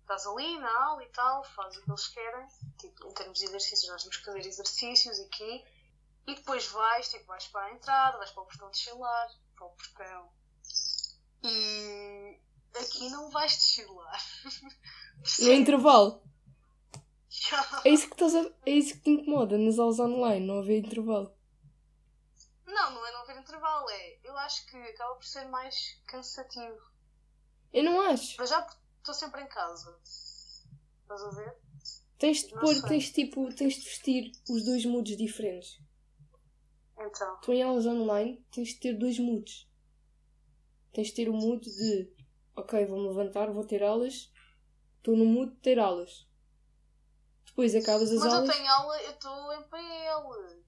Estás 0.02 0.26
ali 0.26 0.58
na 0.58 0.86
aula 0.86 1.04
e 1.04 1.10
tal, 1.10 1.44
fazes 1.44 1.78
o 1.78 1.84
que 1.84 1.92
eles 1.92 2.08
querem, 2.08 2.48
tipo, 2.80 3.08
em 3.08 3.14
termos 3.14 3.38
de 3.38 3.46
exercícios, 3.46 3.92
nós 3.92 4.02
temos 4.02 4.18
que 4.18 4.26
fazer 4.26 4.40
exercícios 4.40 5.20
aqui, 5.20 5.64
e 6.28 6.36
depois 6.36 6.68
vais, 6.68 7.10
tipo, 7.10 7.26
vais 7.26 7.48
para 7.48 7.66
a 7.66 7.72
entrada, 7.74 8.18
vais 8.18 8.32
para 8.32 8.44
o 8.44 8.46
portão 8.48 8.72
de 8.72 8.78
chilar, 8.80 9.30
para 9.56 9.68
o 9.68 9.70
portão. 9.70 10.30
E 11.44 12.40
aqui 12.76 13.10
não 13.10 13.30
vais 13.30 13.52
desfilar. 13.52 14.20
No 15.40 15.52
intervalo. 15.54 16.24
É 17.86 17.90
isso 17.90 18.08
que 18.08 18.14
estás 18.14 18.36
a... 18.36 18.52
É 18.66 18.72
isso 18.72 18.96
que 18.96 19.02
te 19.02 19.10
incomoda 19.10 19.58
nas 19.58 19.80
aulas 19.80 20.00
online, 20.00 20.46
não 20.46 20.60
haver 20.60 20.80
intervalo. 20.86 21.34
Não, 22.66 22.92
não 22.92 23.06
é 23.06 23.12
não 23.12 23.22
haver 23.22 23.38
intervalo, 23.38 23.90
é. 23.90 24.20
Eu 24.24 24.38
acho 24.38 24.66
que 24.68 24.78
acaba 24.78 25.16
por 25.16 25.26
ser 25.26 25.46
mais 25.46 26.02
cansativo. 26.08 26.91
Eu 27.74 27.84
não 27.84 28.02
acho. 28.02 28.36
Mas 28.38 28.50
já 28.50 28.66
estou 29.00 29.14
sempre 29.14 29.42
em 29.42 29.48
casa. 29.48 29.98
Estás 30.04 31.22
a 31.24 31.30
ver? 31.30 31.56
Tens 32.18 32.44
de 32.44 32.54
Não 32.54 32.62
pôr, 32.62 32.74
sei. 32.76 32.90
tens 32.90 33.12
tipo, 33.12 33.54
tens 33.56 33.74
de 33.76 33.82
vestir 33.84 34.32
os 34.50 34.64
dois 34.66 34.86
moods 34.86 35.18
diferentes. 35.18 35.80
Então. 37.00 37.38
Tu 37.42 37.54
em 37.54 37.64
aulas 37.64 37.86
online 37.86 38.46
tens 38.52 38.70
de 38.70 38.76
ter 38.80 38.94
dois 38.98 39.18
moods. 39.18 39.68
Tens 40.94 41.08
de 41.08 41.14
ter 41.14 41.30
o 41.30 41.34
mood 41.34 41.64
de 41.68 42.12
ok, 42.56 42.86
vou-me 42.86 43.08
levantar, 43.08 43.50
vou 43.52 43.66
ter 43.66 43.82
aulas. 43.82 44.32
Estou 44.98 45.16
no 45.16 45.26
mood 45.26 45.52
de 45.52 45.58
ter 45.62 45.80
aulas. 45.80 46.28
Depois 47.46 47.74
acabas 47.76 48.12
as 48.12 48.20
Mas 48.20 48.26
eu 48.34 48.40
aulas. 48.40 48.56
tenho 48.56 48.70
aula, 48.70 49.02
eu 49.02 49.12
estou 49.12 49.54
em 49.54 49.64
PL. 49.64 50.62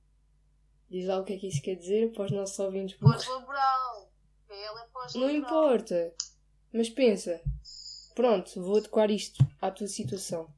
Diz 0.90 1.08
lá 1.08 1.20
o 1.20 1.24
que 1.24 1.34
é 1.34 1.38
que 1.38 1.48
isso 1.48 1.62
quer 1.62 1.76
dizer 1.76 2.12
para 2.14 2.24
os 2.26 2.32
nossos 2.32 2.58
ouvintes. 2.60 2.98
Pós-laboral. 2.98 4.12
PL 4.48 4.80
é 4.80 4.86
pós-laboral. 4.88 5.14
Não 5.16 5.30
importa. 5.30 6.16
Mas 6.74 6.90
pensa. 6.90 7.40
Pronto, 8.16 8.62
vou 8.62 8.78
adequar 8.78 9.12
isto 9.12 9.46
à 9.62 9.70
tua 9.70 9.88
situação. 9.88 10.52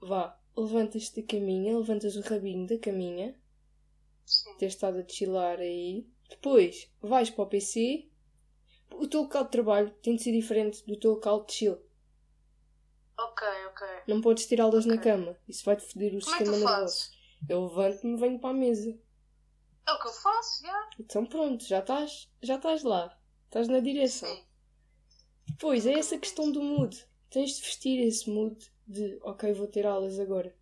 Vá, 0.00 0.38
levantas-te 0.56 1.20
da 1.20 1.26
caminha, 1.26 1.76
levantas 1.76 2.16
o 2.16 2.20
rabinho 2.20 2.66
da 2.66 2.78
caminha, 2.78 3.38
Sim. 4.26 4.56
tens 4.58 4.74
estado 4.74 4.98
a 4.98 5.08
chilar 5.08 5.58
aí. 5.60 6.06
Depois 6.28 6.90
vais 7.00 7.30
para 7.30 7.44
o 7.44 7.46
PC. 7.46 8.08
O 8.92 9.06
teu 9.06 9.22
local 9.22 9.44
de 9.44 9.50
trabalho 9.50 9.90
tem 10.02 10.16
de 10.16 10.22
ser 10.22 10.32
diferente 10.32 10.84
do 10.84 10.96
teu 10.96 11.12
local 11.12 11.44
de 11.44 11.52
chill. 11.52 11.78
Ok, 13.16 13.46
ok. 13.68 13.86
Não 14.08 14.20
podes 14.20 14.46
ter 14.46 14.60
aulas 14.60 14.86
na 14.86 14.98
cama. 14.98 15.36
Isso 15.48 15.64
vai-te 15.64 15.84
foder 15.84 16.16
o 16.16 16.20
Como 16.20 16.34
é 16.34 16.38
sistema 16.38 16.58
tu 16.58 16.64
nervoso. 16.64 17.10
Eu 17.48 17.66
levanto-me 17.66 18.14
e 18.14 18.20
venho 18.20 18.38
para 18.38 18.50
a 18.50 18.54
mesa. 18.54 18.98
É 19.86 19.92
o 19.92 19.98
que 20.00 20.08
eu 20.08 20.12
faço, 20.12 20.62
já. 20.62 20.90
Então 20.98 21.26
pronto, 21.26 21.64
já 21.64 21.80
estás, 21.80 22.30
já 22.42 22.56
estás 22.56 22.82
lá. 22.82 23.16
Estás 23.46 23.68
na 23.68 23.80
direção. 23.80 24.28
Sim. 24.28 24.49
Pois, 25.58 25.86
é 25.86 25.92
essa 25.98 26.18
questão 26.18 26.50
do 26.50 26.62
mood. 26.62 27.06
Tens 27.30 27.56
de 27.56 27.62
vestir 27.62 28.06
esse 28.06 28.28
mood 28.28 28.56
de 28.86 29.18
ok, 29.22 29.52
vou 29.52 29.66
ter 29.66 29.86
aulas 29.86 30.18
agora. 30.18 30.54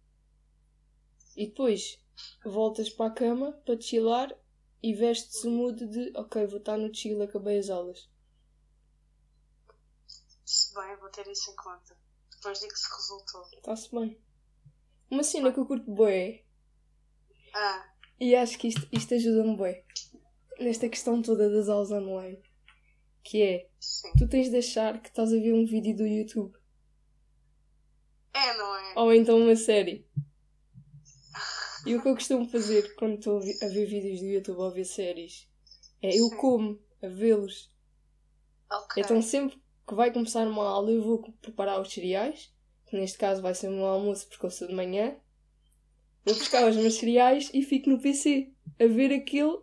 E 1.36 1.46
depois 1.46 1.98
voltas 2.44 2.90
para 2.90 3.06
a 3.06 3.14
cama 3.14 3.52
para 3.64 3.76
te 3.76 3.86
chilar 3.86 4.36
e 4.82 4.92
vestes 4.94 5.44
o 5.44 5.50
mood 5.50 5.86
de 5.86 6.12
ok, 6.16 6.46
vou 6.46 6.58
estar 6.58 6.76
no 6.76 6.94
chill, 6.94 7.22
acabei 7.22 7.58
as 7.58 7.70
aulas. 7.70 8.08
Se 10.44 10.74
bem, 10.74 10.96
vou 10.96 11.10
ter 11.10 11.26
isso 11.28 11.50
em 11.50 11.56
conta. 11.56 11.96
Depois 12.30 12.60
digo 12.60 12.76
se 12.76 12.88
resultou. 12.94 13.42
Está-se 13.52 13.90
bem. 13.90 14.20
Uma 15.10 15.22
cena 15.22 15.52
que 15.52 15.58
eu 15.58 15.66
curto 15.66 15.90
bué 15.90 16.44
Ah, 17.54 17.92
e 18.20 18.34
acho 18.34 18.58
que 18.58 18.68
isto, 18.68 18.86
isto 18.92 19.14
ajuda-me 19.14 19.56
bué 19.56 19.84
nesta 20.58 20.88
questão 20.88 21.22
toda 21.22 21.48
das 21.48 21.68
aulas 21.68 21.90
online. 21.90 22.42
Que 23.28 23.42
é, 23.42 23.68
sim. 23.78 24.10
tu 24.16 24.26
tens 24.26 24.48
de 24.48 24.56
achar 24.56 25.02
que 25.02 25.10
estás 25.10 25.34
a 25.34 25.36
ver 25.36 25.52
um 25.52 25.66
vídeo 25.66 25.94
do 25.94 26.06
YouTube. 26.06 26.56
É, 28.32 28.56
não 28.56 28.74
é? 28.74 28.94
Ou 28.96 29.12
então 29.12 29.38
uma 29.38 29.54
série. 29.54 30.06
E 31.86 31.94
o 31.94 32.02
que 32.02 32.08
eu 32.08 32.14
costumo 32.14 32.48
fazer 32.48 32.94
quando 32.96 33.18
estou 33.18 33.36
a 33.38 33.68
ver 33.68 33.86
vídeos 33.86 34.20
do 34.20 34.26
YouTube 34.26 34.58
ou 34.58 34.66
a 34.66 34.70
ver 34.70 34.84
séries 34.84 35.48
é 36.02 36.08
eu 36.08 36.28
Sim. 36.28 36.36
como 36.36 36.82
a 37.02 37.06
vê-los. 37.06 37.70
Ok. 38.70 39.02
Então 39.02 39.22
sempre 39.22 39.62
que 39.86 39.94
vai 39.94 40.12
começar 40.12 40.46
uma 40.46 40.66
aula 40.66 40.90
eu 40.90 41.02
vou 41.02 41.22
preparar 41.40 41.80
os 41.80 41.92
cereais, 41.92 42.52
que 42.86 42.96
neste 42.96 43.16
caso 43.16 43.40
vai 43.40 43.54
ser 43.54 43.68
o 43.68 43.72
meu 43.72 43.86
almoço 43.86 44.26
porque 44.28 44.46
eu 44.46 44.50
sou 44.50 44.66
de 44.66 44.74
manhã. 44.74 45.16
Vou 46.24 46.34
buscar 46.34 46.68
os 46.68 46.76
meus 46.76 46.94
cereais 46.94 47.50
e 47.54 47.62
fico 47.62 47.90
no 47.90 48.00
PC 48.00 48.50
a 48.80 48.86
ver 48.86 49.12
aquele 49.12 49.58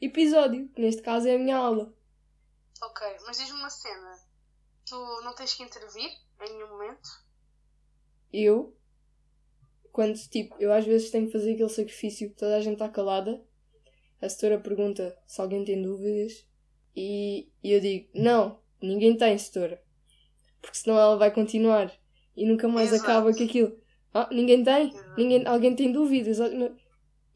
episódio, 0.00 0.68
que 0.70 0.80
neste 0.80 1.00
caso 1.00 1.28
é 1.28 1.36
a 1.36 1.38
minha 1.38 1.56
aula. 1.56 1.94
Ok, 2.82 3.06
mas 3.24 3.38
diz-me 3.38 3.58
uma 3.58 3.70
cena. 3.70 4.18
Tu 4.84 4.96
não 5.22 5.34
tens 5.36 5.54
que 5.54 5.62
intervir 5.62 6.10
em 6.40 6.52
nenhum 6.52 6.68
momento? 6.68 7.08
Eu, 8.32 8.76
quando 9.92 10.18
tipo, 10.28 10.56
eu 10.58 10.72
às 10.72 10.84
vezes 10.84 11.10
tenho 11.10 11.26
que 11.26 11.32
fazer 11.32 11.52
aquele 11.52 11.68
sacrifício 11.68 12.30
que 12.30 12.36
toda 12.36 12.56
a 12.56 12.60
gente 12.60 12.72
está 12.72 12.88
calada, 12.88 13.40
a 14.20 14.28
setora 14.28 14.58
pergunta 14.58 15.16
se 15.26 15.40
alguém 15.40 15.64
tem 15.64 15.80
dúvidas 15.80 16.44
e, 16.96 17.48
e 17.62 17.70
eu 17.70 17.80
digo, 17.80 18.08
não, 18.14 18.60
ninguém 18.80 19.16
tem, 19.16 19.38
setora. 19.38 19.80
Porque 20.60 20.76
senão 20.76 20.98
ela 20.98 21.16
vai 21.16 21.32
continuar 21.32 21.92
e 22.36 22.44
nunca 22.44 22.66
mais 22.66 22.92
Exato. 22.92 23.04
acaba 23.04 23.32
com 23.32 23.44
aquilo. 23.44 23.78
Ah, 24.12 24.28
ninguém 24.32 24.64
tem? 24.64 24.88
Exato. 24.88 25.14
Ninguém, 25.16 25.46
alguém 25.46 25.76
tem 25.76 25.92
dúvidas? 25.92 26.38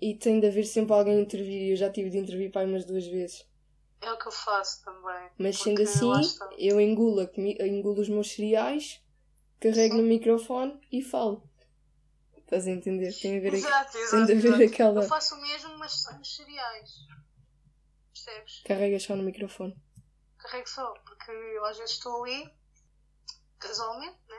E 0.00 0.14
tem 0.16 0.40
de 0.40 0.48
haver 0.48 0.64
sempre 0.64 0.92
alguém 0.92 1.18
a 1.18 1.20
intervir 1.20 1.62
e 1.62 1.70
eu 1.70 1.76
já 1.76 1.88
tive 1.88 2.10
de 2.10 2.18
intervir 2.18 2.50
para 2.50 2.66
umas 2.66 2.84
duas 2.84 3.06
vezes. 3.06 3.46
É 4.00 4.12
o 4.12 4.18
que 4.18 4.28
eu 4.28 4.32
faço 4.32 4.84
também. 4.84 5.30
Mas 5.38 5.58
sendo 5.58 5.82
assim, 5.82 6.10
eu 6.58 6.80
engulo, 6.80 7.20
a 7.22 7.26
comi- 7.26 7.56
engulo 7.60 8.00
os 8.00 8.08
meus 8.08 8.30
cereais, 8.32 9.00
carrego 9.60 9.96
no 9.96 10.02
microfone 10.02 10.78
e 10.92 11.02
falo. 11.02 11.42
Estás 12.36 12.66
a 12.66 12.70
entender? 12.70 13.12
Tem 13.20 13.38
a 13.38 13.40
ver, 13.40 13.48
aqui- 13.48 13.56
Exato, 13.56 13.92
tem 13.92 14.00
exato. 14.02 14.26
de 14.26 14.32
haver 14.32 14.46
exato. 14.48 14.62
aquela. 14.64 15.02
Eu 15.02 15.08
faço 15.08 15.34
o 15.34 15.40
mesmo, 15.42 15.76
mas 15.78 15.92
sem 15.92 16.20
os 16.20 16.36
cereais. 16.36 16.90
Percebes? 18.12 18.62
Carregas 18.64 19.02
só 19.02 19.16
no 19.16 19.22
microfone. 19.24 19.76
Carrego 20.38 20.68
só, 20.68 20.94
porque 21.04 21.30
eu 21.32 21.64
às 21.64 21.76
vezes 21.78 21.94
estou 21.96 22.22
ali, 22.24 22.48
casualmente, 23.58 24.18
né? 24.28 24.36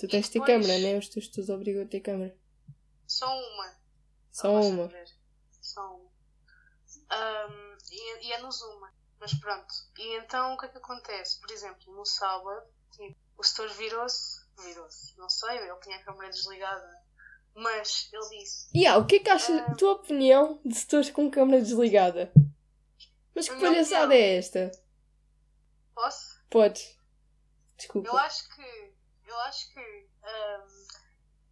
Tu 0.00 0.08
tens 0.08 0.26
de 0.26 0.32
ter 0.32 0.38
depois- 0.40 0.46
câmera, 0.66 0.78
né? 0.80 0.98
Os 0.98 1.08
teus 1.08 1.26
estudos 1.26 1.50
obrigam 1.50 1.82
a 1.84 1.86
ter 1.86 2.00
câmera. 2.00 2.36
Só 3.06 3.26
uma. 3.26 3.76
Só 4.32 4.60
uma. 4.60 4.88
ver. 4.88 5.08
Só 5.60 5.80
uma. 5.96 6.07
Ahm, 7.10 7.76
e, 7.90 8.26
e 8.26 8.32
é 8.32 8.38
no 8.38 8.50
Zoom. 8.52 8.80
Mas 9.20 9.34
pronto. 9.34 9.66
E 9.98 10.16
então 10.18 10.54
o 10.54 10.58
que 10.58 10.66
é 10.66 10.68
que 10.68 10.78
acontece? 10.78 11.40
Por 11.40 11.50
exemplo, 11.50 11.92
no 11.94 12.04
sábado, 12.06 12.66
tipo, 12.92 13.16
o 13.36 13.42
setor 13.42 13.68
virou-se, 13.70 14.40
virou-se, 14.62 15.16
não 15.18 15.28
sei, 15.28 15.58
ele 15.58 15.76
tinha 15.80 15.96
a 15.96 16.04
câmera 16.04 16.30
desligada, 16.30 17.02
mas 17.54 18.08
ele 18.12 18.38
disse. 18.40 18.68
E 18.74 18.80
yeah, 18.82 19.02
o 19.02 19.06
que 19.06 19.16
é 19.16 19.18
que 19.20 19.30
achas, 19.30 19.60
Ah. 19.60 19.74
tua 19.74 19.92
opinião 19.94 20.60
de 20.64 20.74
setores 20.74 21.10
com 21.10 21.28
câmara 21.30 21.60
desligada? 21.60 22.32
Mas 23.34 23.48
que 23.48 23.58
palhaçada 23.60 24.06
opinião. 24.06 24.24
é 24.26 24.36
esta? 24.36 24.70
Posso? 25.94 26.40
Podes. 26.50 26.96
Desculpa. 27.76 28.08
Eu 28.08 28.16
acho 28.18 28.48
que. 28.54 28.92
Eu 29.26 29.38
acho 29.40 29.72
que. 29.74 30.08
ahm, 30.22 30.77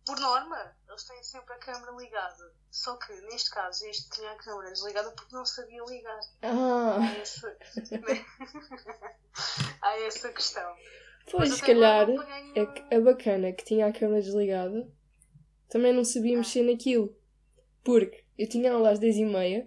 por 0.07 0.19
norma, 0.21 0.77
eles 0.89 1.05
têm 1.05 1.23
sempre 1.23 1.53
a 1.55 1.59
câmera 1.59 1.93
ligada. 1.93 2.53
Só 2.71 2.97
que 2.97 3.13
neste 3.23 3.51
caso 3.51 3.85
este 3.87 4.09
tinha 4.11 4.31
a 4.31 4.37
câmera 4.37 4.71
desligada 4.71 5.11
porque 5.11 5.35
não 5.35 5.45
sabia 5.45 5.83
ligar. 5.85 6.21
Ah, 6.43 6.99
Há 7.01 7.19
essa, 7.19 7.57
Há 9.83 9.99
essa 10.07 10.33
questão. 10.33 10.77
pois 11.31 11.53
se 11.55 11.63
calhar 11.63 12.07
é 12.55 12.97
a 12.97 13.01
bacana 13.01 13.53
que 13.53 13.65
tinha 13.65 13.87
a 13.87 13.93
câmera 13.93 14.23
desligada 14.23 14.89
também 15.69 15.93
não 15.93 16.05
sabia 16.05 16.35
Ah. 16.37 16.39
mexer 16.39 16.63
naquilo. 16.63 17.17
Porque 17.83 18.25
eu 18.39 18.49
tinha 18.49 18.73
aula 18.73 18.91
às 18.91 18.99
10h30 19.01 19.67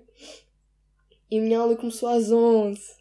e 1.31 1.37
a 1.37 1.41
minha 1.41 1.59
aula 1.59 1.75
começou 1.75 2.09
às 2.09 2.31
11 2.31 2.97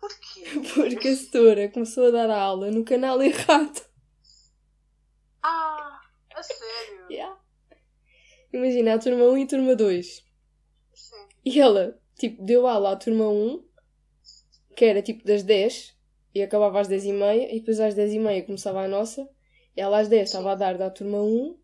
Porquê? 0.00 0.44
Porque 0.74 1.08
a 1.08 1.16
setora 1.16 1.68
começou 1.70 2.08
a 2.08 2.10
dar 2.10 2.28
a 2.30 2.38
aula 2.40 2.70
no 2.70 2.84
canal 2.84 3.20
errado. 3.22 3.80
Ah, 5.42 6.00
a 6.34 6.42
sério? 6.42 7.06
Yeah. 7.10 7.38
Imagina, 8.56 8.94
a 8.94 8.98
turma 8.98 9.24
1 9.24 9.38
e 9.38 9.42
a 9.42 9.46
turma 9.46 9.74
2. 9.76 10.24
Sim. 10.94 11.16
E 11.44 11.60
ela, 11.60 12.00
tipo, 12.16 12.42
deu 12.44 12.66
aula 12.66 12.92
à 12.92 12.96
turma 12.96 13.28
1, 13.28 13.64
que 14.76 14.84
era 14.84 15.02
tipo 15.02 15.24
das 15.24 15.42
10, 15.42 15.94
e 16.34 16.42
acabava 16.42 16.80
às 16.80 16.86
10 16.88 17.04
e 17.04 17.12
meia, 17.12 17.52
e 17.54 17.58
depois 17.58 17.80
às 17.80 17.94
10 17.94 18.12
e 18.14 18.18
meia 18.18 18.44
começava 18.44 18.82
a 18.84 18.88
nossa, 18.88 19.28
e 19.76 19.80
ela 19.80 19.98
às 19.98 20.08
10 20.08 20.28
estava 20.28 20.52
a 20.52 20.54
dar 20.54 20.78
da 20.78 20.88
turma 20.90 21.20
1, 21.20 21.58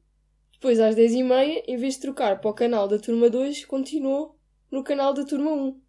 depois 0.52 0.80
às 0.80 0.94
10 0.96 1.12
e 1.12 1.22
meia, 1.22 1.62
em 1.66 1.76
vez 1.76 1.94
de 1.94 2.00
trocar 2.00 2.40
para 2.40 2.50
o 2.50 2.54
canal 2.54 2.88
da 2.88 2.98
turma 2.98 3.30
2, 3.30 3.64
continuou 3.66 4.36
no 4.70 4.82
canal 4.82 5.14
da 5.14 5.24
turma 5.24 5.52
1. 5.52 5.80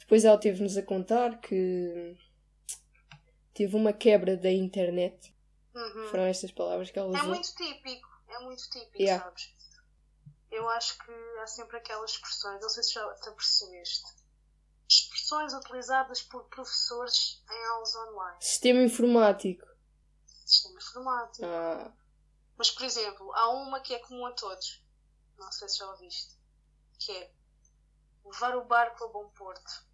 Depois 0.00 0.24
ela 0.24 0.38
teve-nos 0.38 0.76
a 0.76 0.82
contar 0.82 1.40
que 1.40 2.16
teve 3.54 3.74
uma 3.76 3.92
quebra 3.92 4.36
da 4.36 4.50
internet. 4.50 5.34
Uhum. 5.74 6.06
Foram 6.08 6.24
estas 6.24 6.52
palavras 6.52 6.90
que 6.90 6.98
ela 6.98 7.08
É 7.16 7.18
usou. 7.20 7.30
muito 7.30 7.48
típico, 7.54 8.08
é 8.34 8.38
muito 8.40 8.62
típico, 8.70 9.00
Yeah. 9.00 9.24
sabes? 9.24 9.54
Eu 10.50 10.68
acho 10.70 10.96
que 10.98 11.12
há 11.42 11.46
sempre 11.46 11.76
aquelas 11.78 12.12
expressões, 12.12 12.60
não 12.62 12.68
sei 12.68 12.82
se 12.82 12.92
já 12.94 13.14
te 13.14 13.28
apercebeste, 13.28 14.04
expressões 14.88 15.52
utilizadas 15.54 16.22
por 16.22 16.44
professores 16.44 17.42
em 17.50 17.64
aulas 17.66 17.94
online, 17.96 18.36
Sistema 18.40 18.80
informático. 18.82 19.66
sistema 20.46 20.76
informático. 20.78 21.44
Ah, 21.46 21.92
Mas, 22.56 22.70
por 22.70 22.84
exemplo, 22.84 23.32
há 23.34 23.48
uma 23.50 23.80
que 23.80 23.94
é 23.94 23.98
comum 23.98 24.26
a 24.26 24.32
todos, 24.32 24.80
não 25.38 25.50
sei 25.50 25.68
se 25.68 25.78
já 25.78 25.90
ouviste, 25.90 26.36
que 27.00 27.10
é 27.10 27.30
levar 28.24 28.56
o 28.56 28.64
barco 28.64 29.04
a 29.04 29.08
bom 29.08 29.28
porto. 29.30 29.84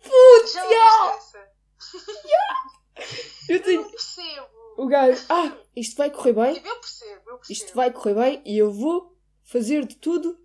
Putz, 0.00 0.52
Já 0.52 0.62
yeah! 0.64 1.16
essa? 1.16 1.52
eu 3.48 3.56
Eu 3.56 3.62
tenho. 3.62 3.82
não 3.82 3.90
percebo. 3.90 4.61
O 4.76 4.86
gajo, 4.86 5.24
ah, 5.28 5.56
isto 5.76 5.96
vai 5.96 6.10
correr 6.10 6.32
bem, 6.32 6.54
Tipo, 6.54 6.68
eu 6.68 6.80
percebo, 6.80 7.30
eu 7.30 7.38
percebo. 7.38 7.52
isto 7.52 7.74
vai 7.74 7.90
correr 7.90 8.14
bem 8.14 8.42
e 8.44 8.58
eu 8.58 8.72
vou 8.72 9.16
fazer 9.44 9.86
de 9.86 9.96
tudo 9.96 10.38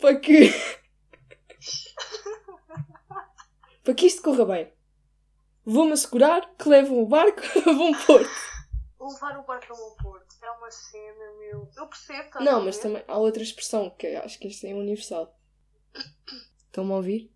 para 0.00 0.18
que. 0.18 0.50
para 3.84 3.94
que 3.94 4.06
isto 4.06 4.22
corra 4.22 4.44
bem. 4.44 4.72
Vou-me 5.64 5.92
assegurar 5.92 6.54
que 6.56 6.68
levam 6.68 7.02
o 7.02 7.06
barco 7.06 7.40
a 7.68 7.72
bom 7.72 7.92
porto. 8.06 8.30
Levar 9.00 9.38
o 9.38 9.42
barco 9.44 9.72
a 9.72 9.76
bom 9.76 9.96
porto 9.96 10.36
é 10.42 10.50
uma 10.50 10.70
cena, 10.70 11.32
meu. 11.38 11.68
Eu 11.76 11.86
percebo, 11.88 12.22
estás 12.22 12.44
Não, 12.44 12.64
mas 12.64 12.78
também 12.78 13.04
há 13.06 13.16
outra 13.18 13.42
expressão 13.42 13.90
que 13.90 14.06
acho 14.08 14.38
que 14.38 14.48
esta 14.48 14.68
é 14.68 14.74
universal. 14.74 15.36
Estão-me 16.66 16.92
a 16.92 16.96
ouvir? 16.96 17.32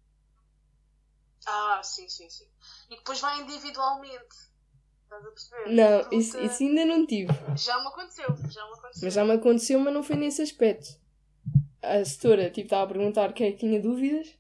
Ah, 1.47 1.81
sim, 1.83 2.09
sim, 2.09 2.29
sim. 2.29 2.49
E 2.91 2.97
depois 2.97 3.21
vai 3.21 3.41
individualmente. 3.41 4.46
Estás 5.17 5.27
a 5.27 5.31
perceber? 5.31 5.75
Não, 5.75 6.19
isso, 6.19 6.39
isso 6.41 6.63
ainda 6.63 6.85
não 6.85 7.07
tive. 7.07 7.33
Já 7.57 7.81
me 7.81 7.87
aconteceu, 7.89 8.27
já 8.51 8.67
me 8.67 8.73
aconteceu. 8.73 9.01
Mas 9.03 9.15
já 9.15 9.25
me 9.25 9.33
aconteceu, 9.33 9.79
mas 9.81 9.95
não 9.95 10.03
foi 10.03 10.17
nesse 10.17 10.43
aspecto. 10.43 10.99
A 11.83 12.05
setora 12.05 12.51
tipo, 12.51 12.67
estava 12.67 12.85
a 12.85 12.95
perguntar 12.95 13.33
quem 13.33 13.49
é 13.49 13.53
que 13.53 13.59
tinha 13.59 13.81
dúvidas. 13.81 14.37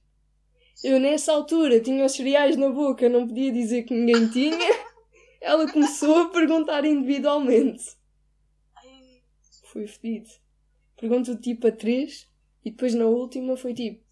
Eu, 0.85 1.01
nessa 1.01 1.33
altura, 1.33 1.81
tinha 1.81 2.05
os 2.05 2.13
cereais 2.13 2.57
na 2.57 2.69
boca, 2.69 3.09
não 3.09 3.27
podia 3.27 3.51
dizer 3.51 3.85
que 3.85 3.95
ninguém 3.95 4.29
tinha. 4.29 4.87
Ela 5.41 5.71
começou 5.71 6.23
a 6.23 6.29
perguntar 6.29 6.85
individualmente. 6.85 7.97
Ai, 8.77 9.23
Foi 9.65 9.87
fedido. 9.87 10.29
Perguntou 10.97 11.37
tipo 11.37 11.67
a 11.69 11.73
três 11.73 12.29
e 12.65 12.71
depois 12.71 12.95
na 12.95 13.07
última 13.07 13.57
foi 13.57 13.73
tipo: 13.73 14.05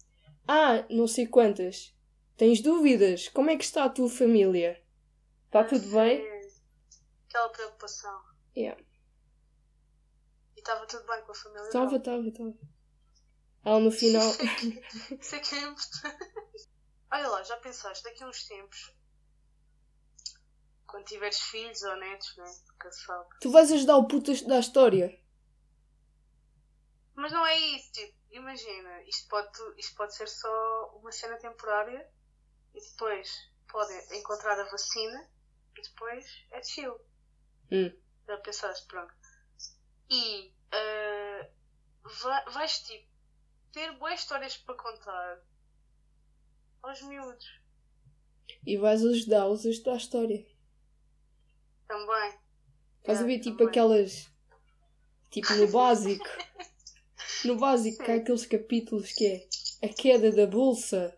Ah, 0.47 0.85
não 0.89 1.07
sei 1.07 1.27
quantas. 1.27 1.93
Tens 2.37 2.61
dúvidas? 2.61 3.27
Como 3.29 3.49
é 3.49 3.55
que 3.55 3.63
está 3.63 3.85
a 3.85 3.89
tua 3.89 4.09
família? 4.09 4.81
Está 5.45 5.63
Tá 5.63 5.69
tudo 5.69 5.87
bem? 5.95 6.34
Aquela 7.35 7.49
preocupação. 7.49 8.23
Yeah. 8.55 8.81
E 10.55 10.59
estava 10.59 10.87
tudo 10.87 11.05
bem 11.05 11.21
com 11.25 11.33
a 11.33 11.35
família? 11.35 11.67
Estava, 11.67 11.97
estava, 11.97 12.27
estava. 12.29 12.53
Ela 13.65 13.79
no 13.81 13.91
final. 13.91 14.23
Isso 15.19 15.35
é 15.35 15.39
que 15.39 15.55
é 15.55 15.59
importante. 15.67 16.69
Olha 17.11 17.27
lá, 17.27 17.43
já 17.43 17.57
pensaste, 17.57 18.05
daqui 18.05 18.23
a 18.23 18.29
uns 18.29 18.47
tempos, 18.47 18.95
quando 20.87 21.03
tiveres 21.03 21.37
filhos 21.41 21.83
ou 21.83 21.97
netos, 21.97 22.37
né? 22.37 22.45
Nunca 22.69 22.89
se 22.89 23.03
sabe. 23.03 23.27
tu 23.41 23.51
vais 23.51 23.69
ajudar 23.69 23.97
o 23.97 24.07
puto 24.07 24.31
a 24.31 24.33
estudar 24.33 24.59
história. 24.59 25.21
Mas 27.15 27.33
não 27.33 27.45
é 27.45 27.57
isso, 27.57 27.91
tipo, 27.91 28.17
imagina, 28.31 29.03
isto 29.03 29.27
pode, 29.27 29.49
isto 29.77 29.93
pode 29.97 30.15
ser 30.15 30.29
só 30.29 30.95
uma 30.95 31.11
cena 31.11 31.35
temporária 31.35 32.09
e 32.73 32.79
depois 32.79 33.51
podem 33.67 34.19
encontrar 34.19 34.57
a 34.57 34.71
vacina 34.71 35.29
e 35.77 35.81
depois 35.81 36.25
é 36.51 36.63
chill. 36.63 36.97
Hum. 37.71 37.91
Já 38.27 38.37
pensaste, 38.37 38.87
pronto. 38.87 39.13
E 40.09 40.51
vai- 42.21 42.45
vais 42.51 42.79
tipo 42.83 43.07
ter 43.71 43.91
boas 43.97 44.19
histórias 44.19 44.55
para 44.57 44.75
contar 44.75 45.41
aos 46.83 47.01
miúdos 47.01 47.59
E 48.65 48.77
vais 48.77 49.03
ajudá-los 49.03 49.65
a 49.65 49.69
estudar 49.69 49.97
história. 49.97 50.45
também. 51.87 52.39
Estás 52.99 53.19
a 53.19 53.21
Yeah, 53.21 53.27
ver 53.27 53.39
tipo 53.39 53.57
também. 53.57 53.67
aquelas. 53.69 54.31
Tipo 55.31 55.53
no 55.53 55.67
básico. 55.71 56.25
No 57.43 57.57
básico, 57.57 58.03
que 58.03 58.11
há 58.11 58.15
aqueles 58.15 58.45
capítulos 58.45 59.11
que 59.11 59.25
é 59.81 59.87
a 59.87 59.89
queda 59.93 60.31
da 60.31 60.47
bolsa, 60.47 61.15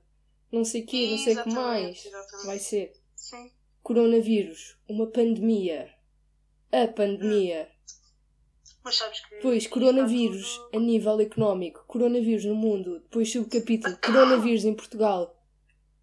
não 0.52 0.66
sei 0.66 0.84
o 0.84 0.86
quê, 0.86 1.10
não 1.12 1.18
sei 1.18 1.38
o 1.38 1.44
que 1.44 1.50
mais. 1.50 2.06
exatamente. 2.06 2.46
Vai 2.46 2.60
ser 2.60 2.94
Sim. 3.16 3.52
coronavírus, 3.84 4.78
uma 4.90 5.08
pandemia. 5.10 5.94
A 6.72 6.88
pandemia. 6.88 7.70
Mas 8.84 8.96
sabes 8.96 9.20
que. 9.26 9.48
Isto 9.50 9.70
coronavírus 9.70 10.62
a 10.74 10.80
nível 10.80 11.20
económico, 11.22 11.84
coronavírus 11.88 12.46
no 12.46 12.56
mundo. 12.56 13.00
Depois, 13.00 13.32
subcapítulo, 13.32 13.98
coronavírus 13.98 14.66
em 14.66 14.76
Portugal. 14.76 15.38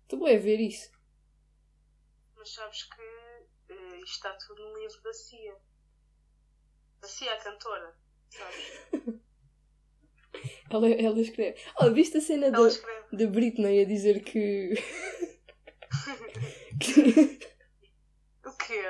Tu 0.09 0.19
vai 0.19 0.37
ver 0.39 0.61
isso. 0.61 0.91
Mas 2.37 2.51
sabes 2.53 2.85
que 2.85 3.03
eh, 3.73 4.01
isto 4.05 4.17
está 4.17 4.33
tudo 4.35 4.63
no 4.63 4.79
livro 4.79 5.03
da 5.03 5.13
CIA. 5.13 5.57
Da 7.01 7.09
CIA, 7.09 7.33
a 7.33 7.37
cantora. 7.39 7.97
Sabes? 8.31 9.21
Ela, 10.69 10.89
ela 10.89 11.21
escreve. 11.21 11.57
Oh, 11.81 11.91
viste 11.93 12.19
a 12.19 12.21
cena 12.21 12.51
da, 12.51 12.59
da 13.13 13.27
Britney 13.29 13.83
a 13.83 13.87
dizer 13.87 14.21
que. 14.25 14.75
que, 16.81 17.39
O 18.45 18.53
quê? 18.57 18.83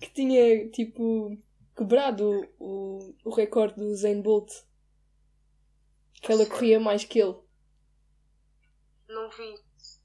Que 0.00 0.10
tinha, 0.14 0.68
tipo, 0.70 1.36
quebrado 1.76 2.48
o, 2.58 3.14
o 3.24 3.30
recorde 3.30 3.74
do 3.76 3.94
Zayn 3.94 4.20
Bolt. 4.22 4.50
Que 6.22 6.32
ela 6.32 6.44
corria 6.46 6.78
mais 6.78 7.04
que 7.04 7.18
ele. 7.20 7.36
Não 9.08 9.28
vi. 9.30 9.54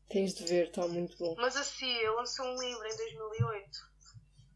Tens 0.08 0.34
de 0.34 0.46
ver, 0.46 0.68
está 0.68 0.88
muito 0.88 1.18
bom. 1.18 1.36
Mas 1.38 1.56
a 1.58 1.64
CIA 1.64 2.12
lançou 2.14 2.46
um 2.46 2.60
livro 2.60 2.86
em 2.86 2.96
2008. 2.98 3.70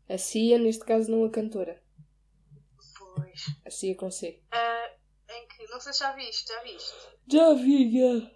A 0.10 0.18
Cia, 0.18 0.58
neste 0.58 0.84
caso, 0.86 1.12
não 1.12 1.26
a 1.26 1.30
cantora. 1.30 1.84
Pois. 2.98 3.46
A 3.65 3.70
Cia 3.70 3.96
com 3.96 4.10
C. 4.10 4.42
Ah, 4.52 4.92
em 5.30 5.48
que. 5.48 5.68
Não 5.70 5.80
sei 5.80 5.92
se 5.94 6.00
já 6.00 6.13
viste, 6.13 6.48
já 6.48 6.63
viste? 6.63 6.94
Já 7.32 7.54
viga! 7.54 8.32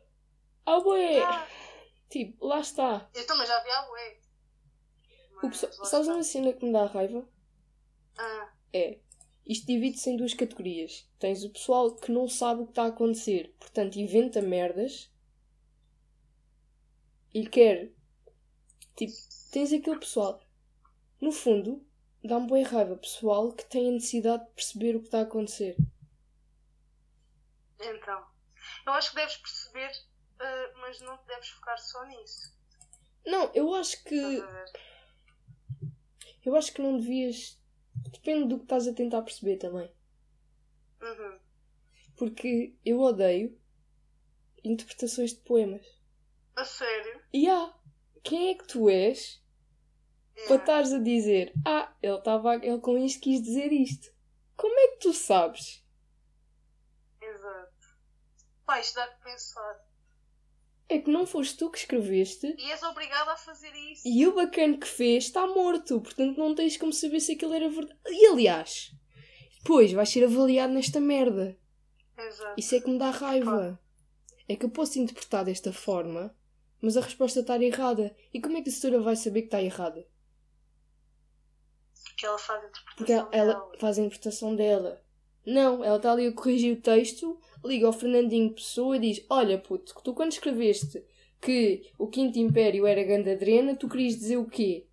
Ah, 0.65 0.79
ué! 0.79 1.19
Ah, 1.23 1.47
Tipo, 2.09 2.45
lá 2.45 2.59
está. 2.59 3.09
eu 3.15 3.25
também 3.25 3.47
já 3.47 3.59
vi 3.63 3.69
a 3.71 3.81
bué. 3.87 4.17
O 5.43 5.49
pessoal- 5.49 5.85
sabes 5.85 6.07
uma 6.07 6.23
cena 6.23 6.53
que 6.53 6.65
me 6.65 6.71
dá 6.71 6.85
raiva? 6.85 7.27
Ah, 8.17 8.53
É. 8.71 8.99
isto 9.45 9.65
divide-se 9.67 10.09
em 10.09 10.17
duas 10.17 10.33
categorias. 10.33 11.07
Tens 11.19 11.43
o 11.43 11.49
pessoal 11.49 11.95
que 11.95 12.11
não 12.11 12.27
sabe 12.29 12.61
o 12.61 12.65
que 12.65 12.71
está 12.71 12.83
a 12.83 12.87
acontecer, 12.87 13.53
portanto 13.59 13.97
inventa 13.97 14.41
merdas 14.41 15.11
e 17.33 17.47
quer. 17.47 17.91
Tipo, 18.95 19.13
tens 19.51 19.73
aquele 19.73 19.99
pessoal. 19.99 20.41
No 21.19 21.31
fundo, 21.31 21.85
dá-me 22.23 22.47
boa 22.47 22.63
raiva 22.67 22.95
pessoal 22.95 23.51
que 23.51 23.65
tem 23.65 23.89
a 23.89 23.91
necessidade 23.91 24.45
de 24.45 24.51
perceber 24.51 24.95
o 24.95 24.99
que 24.99 25.05
está 25.07 25.19
a 25.19 25.23
acontecer. 25.23 25.75
Então, 27.79 28.23
eu 28.85 28.93
acho 28.93 29.09
que 29.09 29.15
deves 29.17 29.37
perceber, 29.37 29.91
uh, 30.39 30.79
mas 30.79 30.99
não 31.01 31.19
deves 31.27 31.49
focar 31.49 31.77
só 31.79 32.05
nisso. 32.05 32.53
Não, 33.25 33.51
eu 33.53 33.73
acho 33.73 34.03
que. 34.03 34.15
Eu 36.45 36.55
acho 36.55 36.73
que 36.73 36.81
não 36.81 36.97
devias. 36.97 37.59
Depende 38.11 38.49
do 38.49 38.57
que 38.57 38.63
estás 38.65 38.87
a 38.87 38.93
tentar 38.93 39.21
perceber 39.21 39.57
também. 39.57 39.91
Uhum. 41.01 41.39
Porque 42.17 42.75
eu 42.85 42.99
odeio 42.99 43.59
interpretações 44.63 45.31
de 45.33 45.41
poemas. 45.41 45.85
A 46.55 46.63
sério? 46.65 47.21
E 47.33 47.49
há. 47.49 47.73
Quem 48.23 48.49
é 48.49 48.55
que 48.55 48.65
tu 48.67 48.89
és 48.89 49.41
Yeah. 50.35 50.47
para 50.47 50.63
estares 50.63 50.93
a 50.93 50.97
dizer 50.97 51.53
Ah, 51.63 51.95
ele 52.01 52.17
estava 52.17 52.55
ele 52.55 52.79
com 52.79 52.97
isto 52.97 53.21
quis 53.21 53.39
dizer 53.39 53.71
isto? 53.71 54.11
Como 54.57 54.73
é 54.79 54.87
que 54.93 54.97
tu 55.01 55.13
sabes? 55.13 55.85
Exato. 57.21 57.97
Pá, 58.65 58.79
isto 58.79 58.95
dá 58.95 59.07
que 59.09 59.23
pensar. 59.23 59.85
É 60.93 60.99
que 60.99 61.09
não 61.09 61.25
foste 61.25 61.57
tu 61.57 61.69
que 61.71 61.77
escreveste 61.79 62.55
E 62.57 62.71
és 62.71 62.83
obrigado 62.83 63.29
a 63.29 63.35
fazer 63.35 63.73
isso. 63.91 64.01
e 64.05 64.27
o 64.27 64.35
bacana 64.35 64.77
que 64.77 64.87
fez 64.87 65.25
está 65.25 65.47
morto, 65.47 65.99
portanto 66.01 66.37
não 66.37 66.53
tens 66.53 66.77
como 66.77 66.93
saber 66.93 67.19
se 67.19 67.31
aquilo 67.33 67.53
era 67.53 67.67
verdade. 67.69 67.97
E 68.07 68.27
aliás, 68.27 68.91
depois 69.57 69.91
vais 69.91 70.09
ser 70.09 70.23
avaliado 70.25 70.71
nesta 70.73 70.99
merda. 70.99 71.57
Exato. 72.17 72.53
Isso 72.59 72.75
é 72.75 72.79
que 72.81 72.89
me 72.89 72.99
dá 72.99 73.09
raiva. 73.09 73.79
É 74.47 74.55
que 74.55 74.65
eu 74.65 74.69
posso 74.69 74.99
interpretar 74.99 75.43
desta 75.45 75.73
forma, 75.73 76.35
mas 76.81 76.95
a 76.97 77.01
resposta 77.01 77.39
está 77.39 77.57
errada. 77.57 78.15
E 78.33 78.39
como 78.41 78.57
é 78.57 78.61
que 78.61 78.69
a 78.69 78.71
assessora 78.71 79.01
vai 79.01 79.15
saber 79.15 79.41
que 79.41 79.47
está 79.47 79.61
errada? 79.61 80.05
Porque 82.03 82.25
ela 82.25 82.37
faz 82.37 82.61
a 82.63 82.67
interpretação 82.67 82.95
Porque 82.97 83.11
ela, 83.13 83.29
ela 83.31 83.53
dela. 83.53 83.71
faz 83.79 83.97
a 83.97 84.01
interpretação 84.01 84.55
dela. 84.55 85.03
Não, 85.45 85.83
ela 85.83 85.97
está 85.97 86.11
ali 86.11 86.27
a 86.27 86.33
corrigir 86.33 86.77
o 86.77 86.81
texto, 86.81 87.39
liga 87.63 87.85
ao 87.85 87.93
Fernandinho 87.93 88.53
Pessoa 88.53 88.95
e 88.95 88.99
diz: 88.99 89.25
Olha, 89.29 89.57
puto, 89.57 89.93
tu 90.03 90.13
quando 90.13 90.31
escreveste 90.31 91.03
que 91.41 91.91
o 91.97 92.07
Quinto 92.07 92.39
Império 92.39 92.87
era 92.87 93.03
Gandadrena, 93.03 93.75
tu 93.75 93.89
querias 93.89 94.15
dizer 94.15 94.37
o 94.37 94.45
quê? 94.45 94.87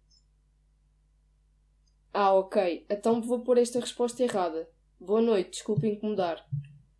Ah, 2.13 2.33
ok, 2.35 2.85
então 2.91 3.23
vou 3.23 3.41
pôr 3.41 3.59
esta 3.59 3.79
resposta 3.79 4.23
errada. 4.23 4.69
Boa 4.99 5.21
noite, 5.21 5.51
desculpe 5.51 5.87
incomodar. 5.87 6.45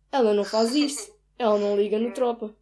Ela 0.09 0.33
não 0.33 0.45
faz 0.45 0.73
isso. 0.73 1.13
Ela 1.37 1.57
não 1.57 1.75
liga 1.75 1.99
no 1.99 2.13
tropa. 2.13 2.55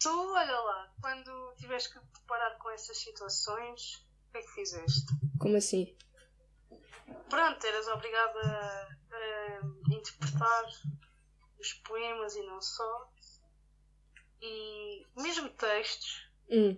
Tu, 0.00 0.08
olha 0.08 0.60
lá, 0.60 0.92
quando 1.00 1.54
tiveres 1.56 1.86
que 1.86 1.98
te 1.98 2.20
deparar 2.20 2.58
com 2.58 2.70
essas 2.70 2.98
situações, 2.98 4.04
o 4.28 4.32
que 4.32 4.38
é 4.38 4.42
que 4.42 4.54
fizeste? 4.54 5.06
Como 5.38 5.56
assim? 5.56 5.96
Pronto, 7.28 7.66
eras 7.66 7.88
obrigada 7.88 8.98
a 9.16 9.94
interpretar 9.94 10.64
os 11.58 11.72
poemas 11.74 12.36
e 12.36 12.42
não 12.42 12.60
só. 12.60 13.12
E 14.40 15.06
mesmo 15.16 15.48
textos. 15.50 16.28
Hum. 16.50 16.76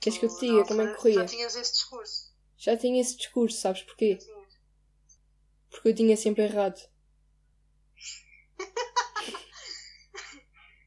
Queres 0.00 0.18
que 0.18 0.26
eu 0.26 0.34
te 0.34 0.40
diga 0.40 0.64
como 0.66 0.82
é 0.82 0.86
que 0.86 0.96
corria? 0.96 1.14
Já 1.14 1.26
tinhas 1.26 1.56
esse 1.56 1.72
discurso. 1.72 2.34
Já 2.56 2.76
tinha 2.76 3.00
esse 3.00 3.16
discurso, 3.16 3.60
sabes 3.60 3.82
porquê? 3.82 4.18
Porque 5.70 5.88
eu 5.88 5.94
tinha 5.94 6.16
sempre 6.16 6.44
errado. 6.44 6.80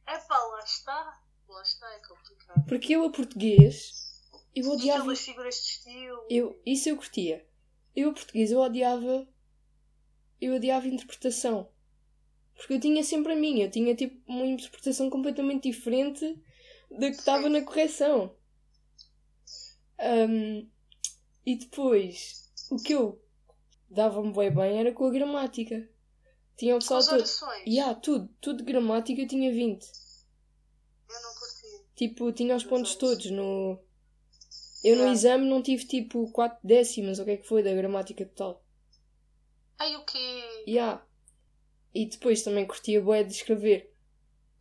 É 0.08 0.18
pá, 0.18 0.38
lá 0.38 0.60
está. 0.60 1.22
Lá 1.48 1.62
está, 1.62 1.94
é 1.94 2.00
complicado. 2.00 2.66
Porque 2.68 2.94
eu 2.94 3.06
a 3.06 3.12
português, 3.12 4.12
eu 4.54 4.70
odiava. 4.70 5.00
aquelas 5.00 5.22
figuras 5.22 5.56
de 5.56 5.62
estilo. 5.62 6.28
Eu, 6.30 6.62
isso 6.66 6.90
eu 6.90 6.98
curtia. 6.98 7.48
Eu 7.96 8.10
a 8.10 8.14
português, 8.14 8.52
eu 8.52 8.60
odiava. 8.60 9.26
Eu 10.42 10.56
odiava 10.56 10.88
interpretação. 10.88 11.70
Porque 12.56 12.74
eu 12.74 12.80
tinha 12.80 13.04
sempre 13.04 13.34
a 13.34 13.36
minha. 13.36 13.66
Eu 13.66 13.72
tinha 13.72 13.96
tipo 13.96 14.20
uma 14.28 14.46
interpretação 14.46 15.10
completamente 15.10 15.70
diferente 15.70 16.38
da 16.90 17.10
que 17.10 17.18
estava 17.18 17.48
na 17.48 17.62
correção. 17.62 18.36
Ahm, 20.00 20.68
e 21.46 21.56
depois, 21.56 22.52
o 22.70 22.78
que 22.78 22.94
eu 22.94 23.22
dava-me 23.90 24.34
bem 24.34 24.52
bem 24.52 24.80
era 24.80 24.92
com 24.92 25.06
a 25.06 25.12
gramática. 25.12 25.88
Tinha 26.58 26.76
o 26.76 26.80
pessoal 26.80 27.06
todo. 27.06 27.24
E 27.66 27.80
há 27.80 27.94
tudo, 27.94 28.30
tudo 28.40 28.58
de 28.58 28.64
gramática 28.64 29.22
eu 29.22 29.28
tinha 29.28 29.52
20. 29.52 29.84
Eu 31.10 31.22
não 31.22 31.34
curti. 31.34 31.86
Tipo, 31.96 32.32
tinha 32.32 32.56
os 32.56 32.64
pontos 32.64 32.96
todos 32.96 33.30
no. 33.32 33.80
Eu 34.84 34.96
no 34.96 35.04
Yeah. 35.04 35.14
exame 35.14 35.48
não 35.48 35.62
tive 35.62 35.86
tipo 35.86 36.32
4 36.32 36.60
décimas, 36.64 37.20
ou 37.20 37.24
o 37.24 37.26
que 37.26 37.32
é 37.32 37.38
que 37.38 37.48
foi 37.48 37.62
da 37.62 37.74
gramática 37.74 38.26
total. 38.26 38.64
Ai, 39.82 39.96
o 39.96 40.06
quê? 40.06 40.64
Yeah. 40.68 41.04
E 41.92 42.06
depois 42.06 42.44
também 42.44 42.68
curtia 42.68 43.02
bué 43.02 43.24
de 43.24 43.34
escrever. 43.34 43.92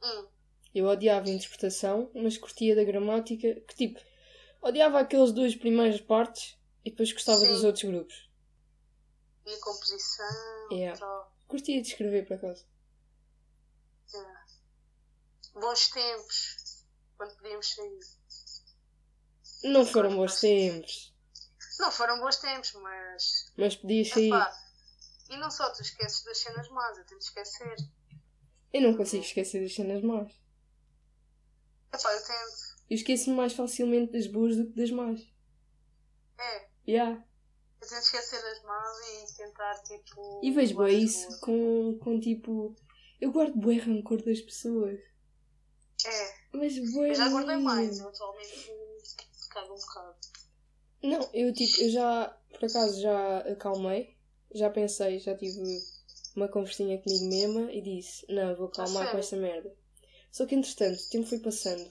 Hum. 0.03 0.27
Eu 0.75 0.87
odiava 0.87 1.27
a 1.29 1.31
interpretação, 1.31 2.11
mas 2.15 2.39
curtia 2.39 2.75
da 2.75 2.83
gramática, 2.85 3.61
que 3.69 3.75
tipo, 3.75 4.01
odiava 4.63 4.99
aqueles 4.99 5.31
dois 5.31 5.55
primeiras 5.55 6.01
partes 6.01 6.57
e 6.83 6.91
depois 6.91 7.13
gostava 7.13 7.41
Sim. 7.41 7.49
dos 7.49 7.65
outros 7.65 7.85
grupos. 7.85 8.31
E 9.45 9.53
a 9.53 9.61
composição 9.61 10.27
Yeah. 10.73 10.99
tal. 10.99 11.37
Curtia 11.49 11.83
de 11.83 11.89
escrever 11.89 12.27
por 12.27 12.35
acaso. 12.39 12.65
Yeah. 14.15 14.45
Bons 15.53 15.89
tempos. 15.91 16.85
Quando 17.19 17.37
podíamos 17.37 17.75
sair. 17.75 18.01
Não 19.65 19.85
foram 19.85 20.17
bons 20.17 20.41
tempos, 20.41 21.15
Não 21.79 21.93
foram 21.93 22.19
bons 22.21 22.37
tempos, 22.39 22.73
mas. 22.73 23.53
mas 23.59 23.77
podias 23.77 24.09
sair. 24.09 24.29
Epá, 24.29 24.70
e 25.31 25.37
não 25.39 25.51
só 25.51 25.71
tu 25.73 25.81
esqueces 25.83 26.23
das 26.25 26.39
cenas 26.39 26.69
más, 26.69 26.99
eu 26.99 27.05
tento 27.07 27.23
esquecer. 27.23 27.77
Eu 28.73 28.83
não 28.83 28.97
consigo 28.97 29.25
esquecer 29.25 29.63
das 29.63 29.75
cenas 29.75 30.03
más. 30.03 30.33
Epá, 31.93 32.13
eu 32.13 32.25
tento. 32.25 32.71
Eu 32.91 32.97
esqueço-me 32.97 33.37
mais 33.37 33.53
facilmente 33.53 34.13
das 34.13 34.27
boas 34.27 34.57
do 34.57 34.67
que 34.67 34.73
das 34.77 34.91
más. 34.91 35.21
É, 36.39 36.69
Yeah. 36.89 37.25
eu 37.81 37.89
tento 37.89 38.03
esquecer 38.03 38.41
das 38.43 38.63
más 38.63 38.99
e 39.31 39.37
tentar 39.37 39.75
tipo. 39.83 40.41
E 40.43 40.51
vejo 40.51 40.77
mais 40.77 40.95
isso 41.03 41.27
boas. 41.29 41.41
com, 41.41 41.99
com 42.03 42.21
tipo. 42.21 42.75
Eu 43.21 43.31
guardo 43.33 43.57
bué 43.57 43.77
rancor 43.77 44.23
das 44.25 44.41
pessoas. 44.41 44.99
É, 46.07 46.35
Mas 46.53 46.79
bué. 46.93 47.11
eu 47.11 47.15
já 47.15 47.29
guardei 47.29 47.57
mais, 47.59 47.99
eu 47.99 48.09
atualmente 48.09 48.73
cago 49.51 49.75
um 49.75 49.79
bocado. 49.79 50.17
Não, 51.03 51.31
eu 51.35 51.53
tipo, 51.53 51.81
eu 51.83 51.91
já, 51.91 52.29
por 52.51 52.65
acaso 52.65 53.01
já 53.03 53.39
acalmei, 53.41 54.17
já 54.53 54.71
pensei, 54.71 55.19
já 55.19 55.37
tive 55.37 55.61
uma 56.35 56.49
conversinha 56.49 57.01
comigo 57.01 57.27
mesma 57.27 57.73
e 57.73 57.81
disse, 57.81 58.25
não, 58.33 58.55
vou 58.55 58.67
acalmar 58.67 59.05
com 59.05 59.11
sério? 59.11 59.21
esta 59.21 59.37
merda. 59.37 59.75
Só 60.31 60.47
que 60.47 60.55
entretanto, 60.55 61.01
o 61.01 61.11
tempo 61.11 61.27
foi 61.27 61.39
passando. 61.41 61.91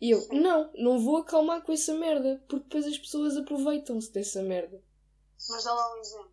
E 0.00 0.10
eu, 0.10 0.28
não, 0.28 0.72
não 0.74 1.00
vou 1.00 1.16
acalmar 1.16 1.62
com 1.62 1.72
essa 1.72 1.92
merda, 1.94 2.42
porque 2.48 2.64
depois 2.64 2.86
as 2.86 2.96
pessoas 2.96 3.36
aproveitam-se 3.36 4.12
dessa 4.12 4.42
merda. 4.42 4.80
Mas 5.48 5.64
dá 5.64 5.72
lá 5.72 5.94
um 5.94 5.98
exemplo. 5.98 6.32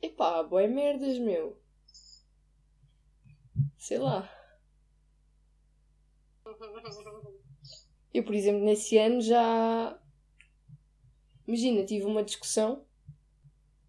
Epá, 0.00 0.42
boé 0.42 0.66
merdas, 0.66 1.18
meu. 1.18 1.60
Sei 3.78 3.98
lá. 3.98 4.30
Eu, 8.14 8.24
por 8.24 8.34
exemplo, 8.34 8.62
nesse 8.62 8.98
ano 8.98 9.22
já. 9.22 9.98
Imagina, 11.46 11.82
tive 11.84 12.04
uma 12.04 12.22
discussão 12.22 12.84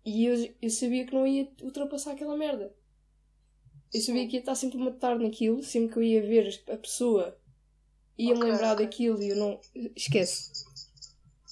e 0.05 0.25
eu, 0.25 0.55
eu 0.61 0.69
sabia 0.69 1.05
que 1.05 1.13
não 1.13 1.25
ia 1.25 1.49
ultrapassar 1.61 2.11
aquela 2.13 2.37
merda. 2.37 2.73
Eu 3.93 4.01
sabia 4.01 4.27
que 4.27 4.35
ia 4.35 4.39
estar 4.39 4.55
sempre 4.55 4.79
a 4.79 4.85
matar 4.85 5.17
naquilo, 5.19 5.61
sempre 5.63 5.93
que 5.93 5.99
eu 5.99 6.03
ia 6.03 6.21
ver 6.21 6.63
a 6.67 6.77
pessoa, 6.77 7.37
ia-me 8.17 8.41
Ok, 8.41 8.51
lembrar 8.51 8.73
ok. 8.73 8.85
daquilo 8.85 9.21
e 9.21 9.29
eu 9.29 9.35
não. 9.35 9.59
Esquece. 9.95 10.51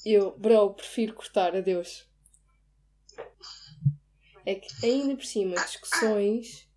Eu, 0.06 0.38
bro, 0.38 0.74
prefiro 0.74 1.14
cortar, 1.14 1.56
adeus. 1.56 2.10
É 4.46 4.56
que 4.56 4.86
ainda 4.86 5.16
por 5.16 5.26
cima, 5.26 5.56
discussões. 5.56 6.68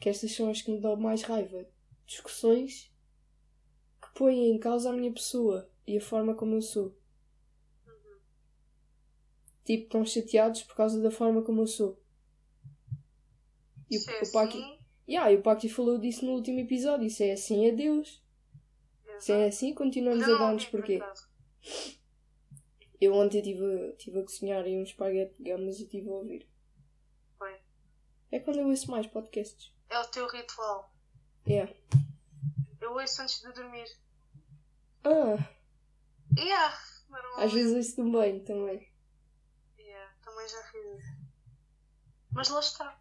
Que 0.00 0.08
estas 0.08 0.32
são 0.32 0.50
as 0.50 0.62
que 0.62 0.70
me 0.70 0.80
dão 0.80 0.96
mais 0.96 1.22
raiva. 1.22 1.66
Discussões 2.06 2.90
que 4.00 4.08
põem 4.14 4.50
em 4.50 4.58
causa 4.58 4.90
a 4.90 4.92
minha 4.92 5.12
pessoa 5.12 5.70
e 5.86 5.96
a 5.96 6.00
forma 6.00 6.34
como 6.34 6.54
eu 6.56 6.62
sou. 6.62 6.96
Tipo, 9.64 9.84
estão 9.84 10.04
chateados 10.04 10.62
por 10.64 10.74
causa 10.74 11.00
da 11.00 11.10
forma 11.10 11.42
como 11.42 11.62
eu 11.62 11.66
sou. 11.66 11.98
E 13.90 13.98
Se 13.98 14.10
é 14.10 14.20
o, 14.20 14.24
o 14.24 14.32
Paqui. 14.32 14.58
assim, 14.58 14.78
Yeah, 15.08 15.32
e 15.32 15.36
o 15.36 15.42
Paqui 15.42 15.68
falou 15.68 15.98
disso 15.98 16.24
no 16.24 16.32
último 16.32 16.60
episódio. 16.60 17.08
Se 17.10 17.24
é 17.24 17.32
assim, 17.32 17.68
adeus. 17.68 18.22
Se 19.18 19.32
é 19.32 19.36
exato. 19.36 19.48
assim, 19.48 19.74
continuamos 19.74 20.22
Ainda 20.22 20.34
a 20.34 20.38
não 20.38 20.46
dar-nos 20.46 20.64
porquê. 20.66 21.00
Eu 23.00 23.14
ontem 23.14 23.38
estive 23.38 23.92
tive 23.98 24.20
a 24.20 24.22
cozinhar 24.22 24.64
aí 24.64 24.76
um 24.78 24.82
espaguete 24.82 25.34
de 25.38 25.50
gamas 25.50 25.78
e 25.80 25.82
estive 25.84 26.08
a 26.08 26.12
ouvir. 26.12 26.46
Foi. 27.38 27.54
É 28.30 28.38
quando 28.38 28.60
eu 28.60 28.68
ouço 28.68 28.90
mais 28.90 29.06
podcasts. 29.06 29.72
É 29.90 29.98
o 29.98 30.06
teu 30.06 30.26
ritual. 30.28 30.92
Yeah. 31.46 31.72
Eu 32.80 32.92
ouço 32.94 33.22
antes 33.22 33.40
de 33.42 33.52
dormir. 33.52 33.86
Ah, 35.04 35.36
Yeah, 36.38 36.78
às 37.36 37.52
vezes 37.52 37.74
ouço 37.74 38.02
no 38.02 38.12
banho 38.12 38.40
também. 38.40 38.88
Yeah, 40.32 40.42
também 40.42 40.48
já 40.48 40.60
isso. 40.60 41.16
Mas 42.30 42.48
lá 42.48 42.60
está. 42.60 42.98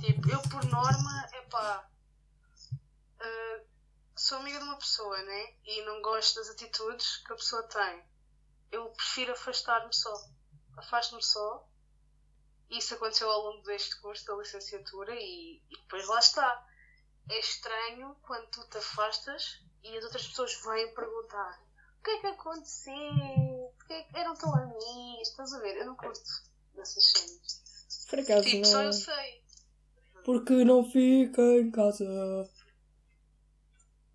Tipo, 0.00 0.30
eu 0.30 0.42
por 0.42 0.64
norma, 0.66 1.28
epá, 1.32 1.88
uh, 3.20 3.66
sou 4.14 4.38
amiga 4.38 4.58
de 4.58 4.64
uma 4.64 4.76
pessoa, 4.76 5.20
né? 5.22 5.54
E 5.64 5.82
não 5.82 6.02
gosto 6.02 6.36
das 6.36 6.50
atitudes 6.50 7.18
que 7.18 7.32
a 7.32 7.36
pessoa 7.36 7.62
tem. 7.64 8.04
Eu 8.70 8.88
prefiro 8.90 9.32
afastar-me 9.32 9.92
só. 9.92 10.14
Afasto-me 10.76 11.22
só. 11.22 11.66
Isso 12.70 12.94
aconteceu 12.94 13.30
ao 13.30 13.42
longo 13.42 13.62
deste 13.62 14.00
curso 14.00 14.24
da 14.26 14.36
licenciatura 14.36 15.14
e, 15.14 15.62
e 15.70 15.76
depois 15.82 16.06
lá 16.06 16.18
está. 16.18 16.66
É 17.30 17.38
estranho 17.40 18.16
quando 18.22 18.46
tu 18.50 18.68
te 18.68 18.78
afastas 18.78 19.62
e 19.82 19.96
as 19.96 20.04
outras 20.04 20.26
pessoas 20.26 20.54
vêm 20.62 20.94
perguntar 20.94 21.64
o 21.98 22.02
que 22.04 22.10
é 22.10 22.20
que 22.20 22.26
aconteceu? 22.26 23.63
Porquê 23.86 23.92
é 23.94 24.02
que 24.02 24.18
eram 24.18 24.34
tão 24.34 24.54
amigos? 24.54 25.28
Estás 25.28 25.52
a 25.52 25.58
ver? 25.60 25.76
Eu 25.76 25.86
não 25.86 25.96
curto 25.96 26.20
dessas 26.74 27.04
cenas. 27.12 28.06
Por 28.08 28.18
acaso 28.18 28.42
Tipo, 28.48 28.66
só 28.66 28.78
não. 28.78 28.84
eu 28.84 28.92
sei. 28.92 29.42
Porque 30.24 30.64
não 30.64 30.84
fica 30.90 31.42
em 31.42 31.70
casa. 31.70 32.04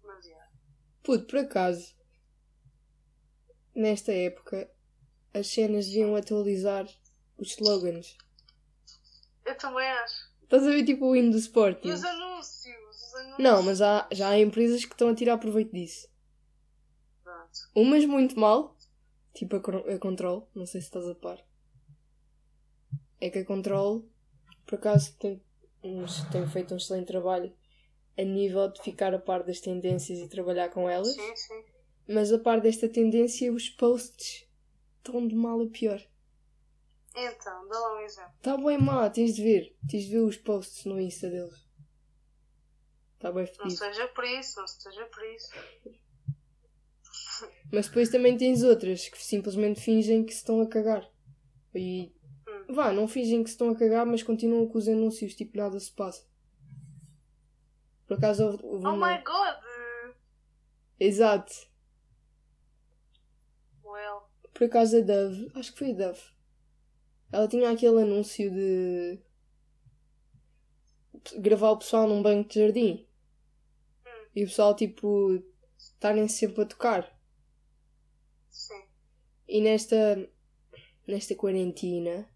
Mas 0.04 0.26
yeah. 0.26 0.48
Puto, 1.04 1.26
por 1.26 1.40
acaso, 1.40 1.94
nesta 3.76 4.12
época, 4.12 4.70
as 5.34 5.48
cenas 5.48 5.86
deviam 5.86 6.16
atualizar 6.16 6.88
os 7.38 7.52
slogans. 7.52 8.18
Eu 9.46 9.56
também 9.58 9.88
acho. 9.88 10.30
Estás 10.44 10.64
a 10.66 10.70
ver 10.70 10.84
tipo 10.84 11.06
o 11.06 11.16
hino 11.16 11.32
do 11.32 11.38
E 11.38 11.42
Sporting? 11.42 11.90
os 11.92 12.04
anúncios? 12.04 12.76
Os 12.90 13.14
anúncios. 13.16 13.40
Não, 13.40 13.62
mas 13.64 13.82
há, 13.82 14.08
já 14.12 14.30
há 14.30 14.40
empresas 14.40 14.84
que 14.84 14.94
estão 14.94 15.10
a 15.10 15.16
tirar 15.16 15.38
proveito 15.38 15.72
disso. 15.72 16.08
Pronto. 17.24 17.60
Umas 17.76 18.04
muito 18.06 18.40
mal, 18.40 18.76
tipo 19.40 19.56
a, 19.56 19.94
a 19.96 20.00
Control, 20.00 20.50
não 20.54 20.66
sei 20.66 20.82
se 20.82 20.88
estás 20.88 21.08
a 21.08 21.16
par. 21.16 21.42
É 23.22 23.30
que 23.30 23.40
a 23.40 23.46
Control, 23.46 24.06
por 24.66 24.76
acaso, 24.76 25.16
tem, 25.18 25.42
tem 26.32 26.48
feito 26.48 26.74
um 26.74 26.78
excelente 26.78 27.08
trabalho 27.08 27.56
a 28.18 28.24
nível 28.24 28.70
de 28.70 28.82
ficar 28.82 29.14
a 29.14 29.20
par 29.20 29.44
das 29.44 29.62
tendências 29.62 30.20
e 30.20 30.28
trabalhar 30.28 30.70
com 30.70 30.90
elas. 30.90 31.14
Sim, 31.14 31.36
sim. 31.36 31.64
Mas 32.08 32.34
a 32.34 32.40
par 32.40 32.60
desta 32.60 32.90
tendência, 32.90 33.54
os 33.54 33.70
posts 33.70 34.46
estão 34.98 35.26
de 35.26 35.36
mal 35.36 35.62
a 35.62 35.68
pior. 35.68 36.06
Então, 37.16 37.68
dá 37.68 37.80
lá 37.80 37.96
um 37.96 38.00
exemplo. 38.02 38.34
Está 38.38 38.58
bem 38.58 38.78
má, 38.78 39.10
tens 39.10 39.36
de 39.36 39.44
ver. 39.44 39.76
Tens 39.90 40.04
de 40.04 40.12
ver 40.12 40.20
os 40.20 40.36
posts 40.38 40.84
no 40.86 41.00
Insta 41.00 41.30
deles. 41.30 41.66
Está 43.16 43.32
bem 43.32 43.46
Não 43.46 43.54
fedido. 43.54 43.72
seja 43.78 44.08
por 44.10 44.24
isso, 44.26 44.60
não 44.60 44.68
seja 44.68 45.06
por 45.06 45.26
isso. 45.26 45.50
Mas 47.72 47.88
depois 47.88 48.10
também 48.10 48.36
tens 48.38 48.64
outras 48.64 49.08
que 49.10 49.24
simplesmente 49.24 49.80
fingem 49.82 50.24
que 50.26 50.32
se 50.34 50.40
estão 50.40 50.60
a 50.62 50.68
cagar. 50.68 51.08
E 51.76 52.12
Hum. 52.48 52.74
vá, 52.74 52.92
não 52.92 53.08
fingem 53.08 53.44
que 53.44 53.50
se 53.50 53.54
estão 53.56 53.70
a 53.70 53.76
cagar, 53.76 54.06
mas 54.06 54.24
continuam 54.24 54.68
com 54.68 54.78
os 54.78 54.88
anúncios, 54.88 55.36
tipo 55.36 55.58
nada 55.58 55.80
se 55.80 55.92
passa. 55.92 56.28
Por 58.08 58.18
acaso 58.18 58.44
houve, 58.46 58.64
houve 58.64 58.88
Oh 58.88 58.94
uma- 58.94 59.18
my 59.18 59.24
god! 59.24 59.64
Exato. 61.00 61.54
Well, 63.84 64.24
Por 64.54 64.64
acaso 64.66 64.98
a 64.98 65.02
Dove, 65.02 65.52
acho 65.56 65.72
que 65.72 65.80
foi 65.80 65.92
a 65.92 65.94
Dove. 65.94 66.22
Ela 67.32 67.48
tinha 67.48 67.70
aquele 67.70 68.02
anúncio 68.02 68.50
de 68.52 69.20
gravar 71.38 71.72
o 71.72 71.78
pessoal 71.78 72.08
num 72.08 72.22
banco 72.22 72.50
de 72.50 72.60
jardim. 72.60 73.08
Hum. 74.06 74.26
E 74.36 74.44
o 74.44 74.48
pessoal 74.48 74.76
tipo 74.76 75.42
estarem 75.78 76.28
sempre 76.28 76.64
a 76.64 76.66
tocar. 76.66 77.19
Sim. 78.60 78.84
E 79.48 79.62
nesta 79.62 80.30
nesta 81.08 81.34
quarentena 81.36 82.30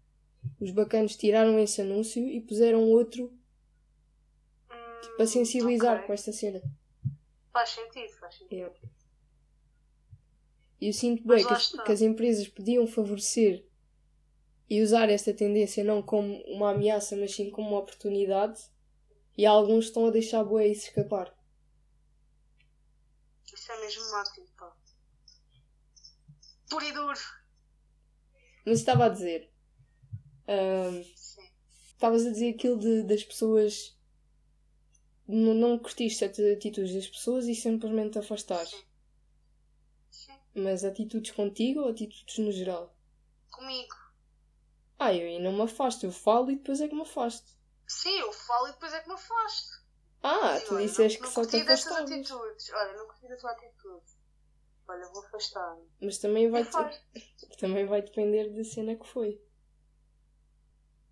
os 0.60 0.70
bacanos 0.70 1.16
tiraram 1.16 1.58
esse 1.58 1.80
anúncio 1.80 2.26
e 2.28 2.40
puseram 2.40 2.82
outro 2.90 3.32
Hum, 4.70 5.16
para 5.16 5.26
sensibilizar 5.26 5.96
ok. 5.96 6.06
com 6.06 6.12
esta 6.12 6.32
cena. 6.32 6.62
Faz 7.52 7.70
sentido, 7.70 8.12
faz 8.18 8.34
sentido. 8.34 8.52
Yeah. 8.52 8.74
E 10.80 10.88
eu 10.88 10.92
sinto 10.92 11.26
bem 11.26 11.46
que 11.46 11.52
as, 11.52 11.72
que 11.72 11.92
as 11.92 12.00
empresas 12.02 12.48
podiam 12.48 12.86
favorecer 12.86 13.64
e 14.68 14.82
usar 14.82 15.08
esta 15.08 15.32
tendência 15.32 15.84
não 15.84 16.02
como 16.02 16.42
uma 16.44 16.70
ameaça, 16.72 17.16
mas 17.16 17.34
sim 17.34 17.50
como 17.50 17.68
uma 17.68 17.78
oportunidade. 17.78 18.60
E 19.36 19.46
alguns 19.46 19.86
estão 19.86 20.06
a 20.06 20.10
deixar 20.10 20.44
boa 20.44 20.64
isso 20.64 20.88
escapar. 20.88 21.34
Isso 23.52 23.72
é 23.72 23.80
mesmo 23.80 24.10
marketing, 24.10 24.46
pá. 24.56 24.76
Puro 26.74 26.84
e 26.86 26.92
duro. 26.92 27.20
Mas 28.66 28.80
estava 28.80 29.06
a 29.06 29.08
dizer. 29.08 29.48
Sim. 31.14 31.48
Estavas 31.92 32.26
a 32.26 32.30
dizer 32.32 32.54
aquilo 32.54 32.78
de, 32.78 33.04
das 33.04 33.22
pessoas. 33.22 33.96
Não, 35.28 35.54
não 35.54 35.78
curtiste 35.78 36.18
certas 36.18 36.44
atitudes 36.44 36.92
das 36.92 37.06
pessoas 37.06 37.46
e 37.46 37.54
simplesmente 37.54 38.14
te 38.14 38.18
afastares. 38.18 38.74
Sim. 40.10 40.34
Mas 40.54 40.84
atitudes 40.84 41.30
contigo 41.30 41.80
ou 41.82 41.90
atitudes 41.90 42.38
no 42.38 42.50
geral? 42.50 42.92
Comigo. 43.52 43.94
Ah, 44.98 45.14
eu 45.14 45.26
aí 45.28 45.38
não 45.38 45.52
me 45.52 45.62
afasto, 45.62 46.04
eu 46.06 46.10
falo 46.12 46.50
e 46.50 46.56
depois 46.56 46.80
é 46.80 46.88
que 46.88 46.94
me 46.94 47.02
afasto. 47.02 47.52
Sim, 47.86 48.18
eu 48.18 48.32
falo 48.32 48.66
e 48.68 48.72
depois 48.72 48.92
é 48.92 49.00
que 49.00 49.08
me 49.08 49.14
afasto. 49.14 49.84
Ah, 50.22 50.58
Sim, 50.58 50.66
tu 50.66 50.74
olha, 50.74 50.86
disseste 50.86 51.20
não, 51.20 51.28
que 51.30 51.34
não 51.36 51.44
só 51.44 51.46
te 51.46 51.50
curti 51.52 51.66
dessas 51.66 51.92
afastavas. 51.92 52.10
atitudes. 52.10 52.70
Olha, 52.72 52.96
não 52.96 53.06
curti 53.06 53.28
da 53.28 53.36
tua 53.36 53.52
atitude. 53.52 54.04
Olha, 54.86 55.06
vou 55.08 55.24
afastar-me. 55.24 55.88
Mas 56.00 56.18
também 56.18 56.50
vai, 56.50 56.64
faço. 56.64 57.00
também 57.58 57.86
vai 57.86 58.02
depender 58.02 58.50
da 58.50 58.64
cena 58.64 58.96
que 58.96 59.06
foi. 59.06 59.40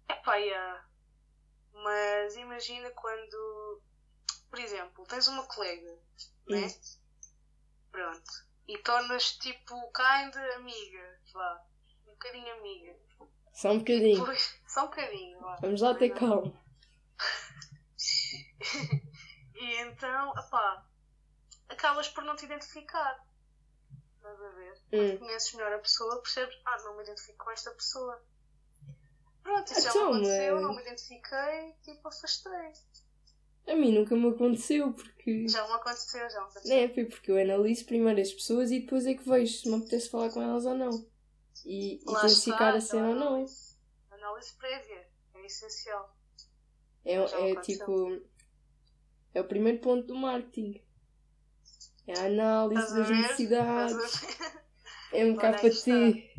Epá, 0.09 0.37
yeah. 0.37 0.87
Mas 1.73 2.37
imagina 2.37 2.91
quando, 2.91 3.83
por 4.51 4.59
exemplo, 4.59 5.05
tens 5.07 5.27
uma 5.29 5.45
colega, 5.47 5.99
né? 6.49 6.67
Hum. 6.67 6.99
Pronto. 7.91 8.47
E 8.69 8.79
tornas 8.79 9.37
tipo 9.39 9.75
kind 9.93 10.37
amiga, 10.57 11.21
vá. 11.33 11.65
Um 12.07 12.13
bocadinho 12.13 12.53
amiga. 12.55 12.97
Só 13.53 13.73
um 13.73 13.79
bocadinho. 13.79 14.21
Depois, 14.21 14.61
só 14.69 14.83
um 14.85 14.87
bocadinho, 14.87 15.41
vá. 15.41 15.57
Vamos 15.57 15.81
lá 15.81 15.95
ter 15.95 16.11
calma. 16.11 16.53
E 19.55 19.77
então, 19.77 20.33
epá, 20.37 20.85
acabas 21.69 22.09
por 22.09 22.25
não 22.25 22.35
te 22.35 22.45
identificar. 22.45 23.25
Estás 24.23 24.41
a 24.41 24.49
ver? 24.51 24.75
Hum. 24.93 25.19
Conheces 25.19 25.53
melhor 25.55 25.73
a 25.73 25.79
pessoa, 25.79 26.23
percebes, 26.23 26.57
ah, 26.65 26.81
não 26.85 26.97
me 26.97 27.03
identifico 27.03 27.45
com 27.45 27.51
esta 27.51 27.71
pessoa. 27.73 28.23
Pronto, 29.43 29.73
isso 29.73 29.81
já 29.83 29.91
Então, 29.91 30.13
me 30.13 30.19
aconteceu, 30.21 30.55
mas- 30.55 30.63
não 30.63 30.75
me 30.77 30.83
identifiquei, 30.83 31.75
tipo, 31.83 32.07
afastei. 32.09 32.73
A 33.67 33.75
mim 33.75 33.93
nunca 33.99 34.15
me 34.15 34.29
aconteceu 34.31 34.93
porque. 34.93 35.49
Já 35.49 35.67
me 35.67 35.73
aconteceu, 35.73 36.31
já 36.31 36.41
me 36.41 36.47
aconteceu. 36.47 36.95
Foi 36.95 37.05
porque 37.07 37.31
eu 37.33 37.37
analiso 37.41 37.85
primeiro 37.87 38.21
as 38.21 38.33
pessoas 38.33 38.71
e 38.71 38.81
depois 38.81 39.07
é 39.07 39.15
que 39.15 39.29
vejo 39.29 39.57
se 39.59 39.69
me 39.69 39.77
apetece 39.77 40.09
falar 40.11 40.31
com 40.31 40.41
elas 40.43 40.65
ou 40.67 40.75
não. 40.75 40.91
E, 41.65 41.95
e 41.95 42.27
está, 42.27 42.71
a 42.75 42.81
cena 42.81 43.09
ou 43.09 43.11
então, 43.11 43.15
não. 43.15 43.27
análise. 43.29 43.77
Análise 44.11 44.53
prévia, 44.55 45.09
é 45.35 45.47
essencial. 45.47 46.17
É, 47.05 47.27
Já 47.27 47.41
é 47.41 47.57
tipo. 47.61 48.23
É 49.35 49.41
o 49.41 49.45
primeiro 49.45 49.81
ponto 49.81 50.07
do 50.07 50.15
marketing. 50.15 50.81
É 52.07 52.19
a 52.19 52.27
análise 52.27 52.81
Estás 52.83 52.95
das 52.95 53.11
necessidades. 53.11 54.27
É 55.13 55.25
um 55.25 55.37
KT. 55.37 56.33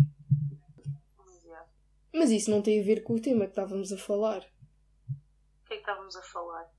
Mas, 2.15 2.29
isso 2.29 2.51
não 2.51 2.61
tem 2.61 2.79
a 2.79 2.85
ver 2.85 3.03
com 3.03 3.15
o 3.15 3.21
tema 3.21 3.45
que 3.45 3.51
estávamos 3.51 3.91
a 3.91 3.97
falar. 3.97 4.41
O 4.41 5.65
que 5.65 5.73
é 5.73 5.75
que 5.77 5.81
estávamos 5.81 6.15
a 6.15 6.21
falar? 6.21 6.69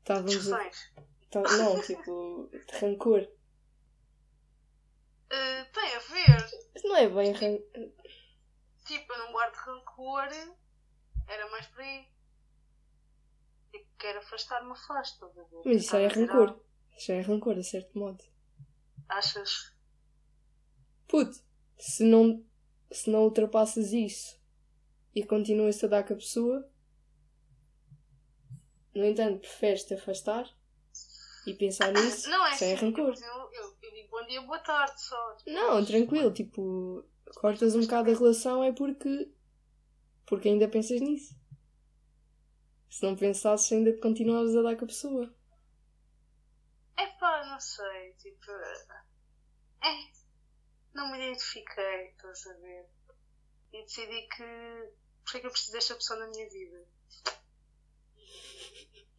Estávamos. 0.00 0.32
Discussões. 0.32 0.92
tá- 1.30 1.42
não, 1.42 1.80
tipo, 1.82 2.48
de 2.50 2.78
rancor. 2.78 3.28
Eh, 5.30 5.64
tem 5.64 5.94
a 5.94 5.98
ver. 5.98 6.50
Mas 6.74 6.82
não 6.84 6.96
é 6.96 7.08
bem 7.08 7.32
rancor. 7.32 7.92
Tipo, 8.86 9.12
eu 9.12 9.18
não 9.18 9.32
guardo 9.32 9.54
rancor. 9.56 10.28
Era 11.28 11.50
mais 11.50 11.66
por 11.66 11.80
aí. 11.80 12.06
Tipo, 13.72 13.86
quero 13.98 14.18
afastar-me, 14.20 14.72
afasto. 14.72 15.30
Mas 15.64 15.82
isso 15.82 15.96
é 15.96 16.06
rancor. 16.06 16.58
Já 16.98 17.14
é 17.14 17.20
rancor, 17.20 17.58
a 17.58 17.62
certo 17.62 17.98
modo. 17.98 18.22
Achas? 19.08 19.72
Puto, 21.08 21.42
se 21.78 22.04
não, 22.04 22.44
se 22.90 23.10
não 23.10 23.24
ultrapassas 23.24 23.92
isso 23.92 24.40
e 25.14 25.22
continuas 25.24 25.82
a 25.84 25.88
dar 25.88 26.04
com 26.04 26.14
a 26.14 26.16
pessoa, 26.16 26.68
no 28.94 29.04
entanto, 29.04 29.40
preferes 29.40 29.84
te 29.84 29.94
afastar, 29.94 30.48
E 31.46 31.54
pensar 31.54 31.92
nisso 31.92 32.30
Não, 32.30 32.46
é 32.46 32.52
sem 32.52 32.74
assim, 32.74 32.86
rancor. 32.86 33.14
Eu, 33.14 33.50
eu, 33.52 33.72
eu 33.82 33.92
digo 33.92 34.08
bom 34.10 34.26
dia, 34.26 34.40
boa 34.42 34.58
tarde 34.58 35.02
só. 35.02 35.36
tipo, 35.36 35.50
Não, 35.50 35.84
tranquilo, 35.84 36.32
tipo, 36.32 37.04
cortas 37.34 37.74
um 37.74 37.80
bocado 37.80 38.10
a 38.10 38.14
relação 38.14 38.62
é 38.62 38.72
porque. 38.72 39.30
porque 40.26 40.48
ainda 40.48 40.68
pensas 40.68 41.00
nisso. 41.00 41.34
Se 42.88 43.02
não 43.02 43.16
pensasses, 43.16 43.72
ainda 43.72 43.92
te 43.92 43.98
continuavas 44.00 44.54
a 44.54 44.62
dar 44.62 44.76
com 44.76 44.84
a 44.84 44.88
pessoa. 44.88 45.34
É 46.96 47.06
pá, 47.18 47.46
não 47.46 47.60
sei, 47.60 48.14
tipo. 48.14 48.50
É. 48.50 50.22
Não 50.94 51.10
me 51.10 51.18
identifiquei, 51.18 52.08
estás 52.08 52.46
a 52.46 52.54
ver? 52.54 52.86
E 53.72 53.82
decidi 53.82 54.28
que. 54.28 54.92
Porque 55.24 55.38
é 55.38 55.40
que 55.40 55.46
eu 55.46 55.50
preciso 55.50 55.72
desta 55.72 55.94
pessoa 55.94 56.18
na 56.20 56.28
minha 56.28 56.48
vida? 56.48 56.86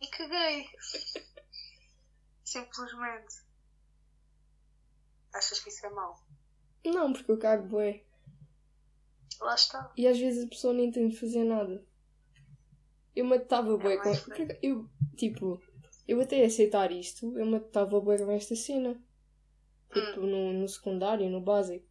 E 0.01 0.07
caguei. 0.07 0.69
Simplesmente. 2.43 3.43
Achas 5.33 5.59
que 5.59 5.69
isso 5.69 5.85
é 5.85 5.89
mau? 5.89 6.23
Não, 6.85 7.11
porque 7.13 7.31
eu 7.31 7.39
cago 7.39 7.67
bué. 7.67 8.03
Lá 9.39 9.55
está. 9.55 9.91
E 9.97 10.07
às 10.07 10.19
vezes 10.19 10.45
a 10.45 10.49
pessoa 10.49 10.73
nem 10.73 10.91
tem 10.91 11.07
de 11.07 11.19
fazer 11.19 11.43
nada. 11.43 11.83
Eu 13.15 13.25
matava 13.25 13.77
bué 13.77 13.97
com. 13.97 14.15
porque 14.17 14.59
Eu, 14.61 14.89
tipo, 15.15 15.61
eu 16.07 16.21
até 16.21 16.45
aceitar 16.45 16.91
isto, 16.91 17.37
eu 17.37 17.45
matava 17.45 17.99
bué 17.99 18.17
com 18.17 18.31
esta 18.31 18.55
cena. 18.55 19.01
Tipo, 19.93 20.21
no, 20.21 20.53
no 20.53 20.67
secundário, 20.67 21.29
no 21.29 21.41
básico. 21.41 21.85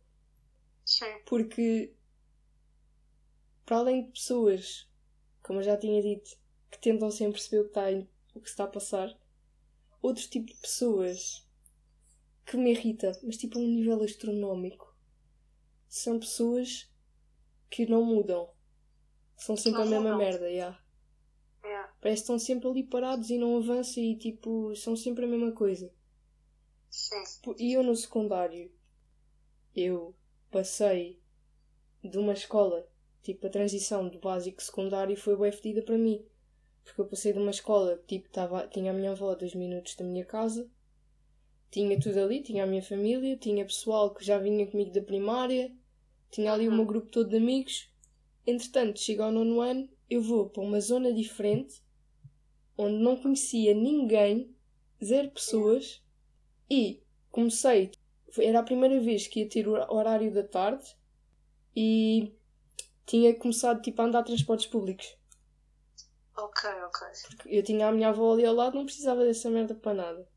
Sim. 0.84 1.22
Porque, 1.26 1.94
para 3.64 3.78
além 3.78 4.04
de 4.04 4.12
pessoas, 4.12 4.88
como 5.42 5.58
eu 5.60 5.64
já 5.64 5.76
tinha 5.76 6.02
dito, 6.02 6.38
que 6.70 6.78
tentam 6.80 7.10
sempre 7.10 7.34
perceber 7.34 7.60
o 7.60 7.64
que, 7.64 7.68
está, 7.70 8.08
o 8.34 8.40
que 8.40 8.48
está 8.48 8.64
a 8.64 8.68
passar, 8.68 9.18
outro 10.02 10.28
tipo 10.28 10.46
de 10.48 10.56
pessoas 10.60 11.46
que 12.46 12.56
me 12.56 12.70
irrita, 12.72 13.12
mas 13.24 13.36
tipo 13.36 13.58
a 13.58 13.62
um 13.62 13.66
nível 13.66 14.02
astronómico, 14.02 14.96
são 15.88 16.18
pessoas 16.20 16.90
que 17.70 17.86
não 17.86 18.04
mudam. 18.04 18.50
São 19.36 19.56
sempre 19.56 19.80
Não 19.80 19.82
a 19.82 19.86
mesma 19.86 20.12
mudam. 20.12 20.18
merda, 20.18 20.54
já. 20.54 20.70
É. 20.70 20.81
Parece 22.02 22.22
que 22.22 22.24
estão 22.24 22.38
sempre 22.38 22.68
ali 22.68 22.82
parados 22.82 23.30
e 23.30 23.38
não 23.38 23.56
avançam 23.56 24.02
e 24.02 24.16
tipo, 24.16 24.74
são 24.74 24.96
sempre 24.96 25.24
a 25.24 25.28
mesma 25.28 25.52
coisa. 25.52 25.88
Sim. 26.90 27.22
E 27.60 27.72
eu 27.72 27.82
no 27.84 27.94
secundário, 27.94 28.72
eu 29.74 30.12
passei 30.50 31.20
de 32.02 32.18
uma 32.18 32.32
escola, 32.32 32.86
tipo 33.22 33.46
a 33.46 33.50
transição 33.50 34.08
do 34.08 34.18
básico 34.18 34.60
secundário 34.60 35.16
foi 35.16 35.36
bem 35.36 35.52
fedida 35.52 35.80
para 35.80 35.96
mim. 35.96 36.26
Porque 36.82 37.00
eu 37.00 37.06
passei 37.06 37.32
de 37.32 37.38
uma 37.38 37.52
escola 37.52 37.96
que 38.04 38.18
tipo, 38.18 38.28
tava, 38.30 38.66
tinha 38.66 38.90
a 38.90 38.94
minha 38.94 39.12
avó 39.12 39.30
a 39.30 39.36
dois 39.36 39.54
minutos 39.54 39.94
da 39.94 40.04
minha 40.04 40.24
casa, 40.24 40.68
tinha 41.70 41.98
tudo 42.00 42.18
ali, 42.18 42.42
tinha 42.42 42.64
a 42.64 42.66
minha 42.66 42.82
família, 42.82 43.36
tinha 43.36 43.64
pessoal 43.64 44.12
que 44.12 44.24
já 44.24 44.38
vinha 44.38 44.66
comigo 44.66 44.90
da 44.90 45.00
primária, 45.00 45.72
tinha 46.32 46.52
ali 46.52 46.68
o 46.68 46.72
meu 46.72 46.84
grupo 46.84 47.06
todo 47.06 47.30
de 47.30 47.36
amigos. 47.36 47.88
Entretanto, 48.44 48.98
chega 48.98 49.24
ao 49.24 49.30
nono 49.30 49.60
ano, 49.60 49.88
eu 50.10 50.20
vou 50.20 50.50
para 50.50 50.62
uma 50.64 50.80
zona 50.80 51.12
diferente, 51.12 51.80
onde 52.82 53.02
não 53.02 53.16
conhecia 53.16 53.74
ninguém, 53.74 54.54
zero 55.02 55.30
pessoas, 55.30 56.02
e 56.70 57.02
comecei, 57.30 57.90
era 58.38 58.60
a 58.60 58.62
primeira 58.62 58.98
vez 59.00 59.26
que 59.26 59.40
ia 59.40 59.48
ter 59.48 59.68
o 59.68 59.72
horário 59.72 60.32
da 60.32 60.42
tarde 60.42 60.96
e 61.74 62.32
tinha 63.04 63.34
começado 63.34 63.82
tipo, 63.82 64.00
a 64.00 64.04
andar 64.06 64.22
transportes 64.22 64.66
públicos. 64.66 65.16
Ok, 66.36 66.70
ok. 66.86 67.08
Porque 67.26 67.48
eu 67.56 67.62
tinha 67.62 67.88
a 67.88 67.92
minha 67.92 68.08
avó 68.08 68.32
ali 68.32 68.44
ao 68.44 68.54
lado, 68.54 68.76
não 68.76 68.84
precisava 68.84 69.24
dessa 69.24 69.50
merda 69.50 69.74
para 69.74 69.94
nada. 69.94 70.28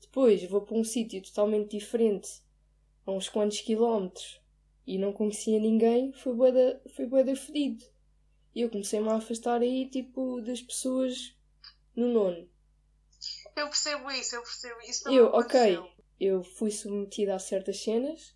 Depois 0.00 0.42
vou 0.44 0.62
para 0.62 0.76
um 0.76 0.84
sítio 0.84 1.22
totalmente 1.22 1.76
diferente, 1.78 2.42
a 3.06 3.12
uns 3.12 3.28
quantos 3.28 3.60
quilómetros, 3.60 4.40
e 4.86 4.98
não 4.98 5.12
conhecia 5.12 5.58
ninguém, 5.58 6.12
foi 6.12 6.34
bué 6.34 6.52
da, 6.52 6.80
foi 6.90 7.06
bué 7.06 7.24
da 7.24 7.36
fedido. 7.36 7.84
E 8.54 8.60
eu 8.60 8.70
comecei-me 8.70 9.08
a 9.08 9.16
afastar 9.16 9.60
aí, 9.60 9.88
tipo, 9.88 10.40
das 10.40 10.60
pessoas 10.60 11.36
no 11.96 12.12
nono. 12.12 12.48
Eu 13.56 13.66
percebo 13.68 14.10
isso, 14.10 14.36
eu 14.36 14.42
percebo 14.42 14.80
isso. 14.82 15.08
Eu, 15.08 15.26
ok, 15.26 15.78
eu 16.20 16.42
fui 16.42 16.70
submetida 16.70 17.34
a 17.34 17.38
certas 17.38 17.82
cenas 17.82 18.34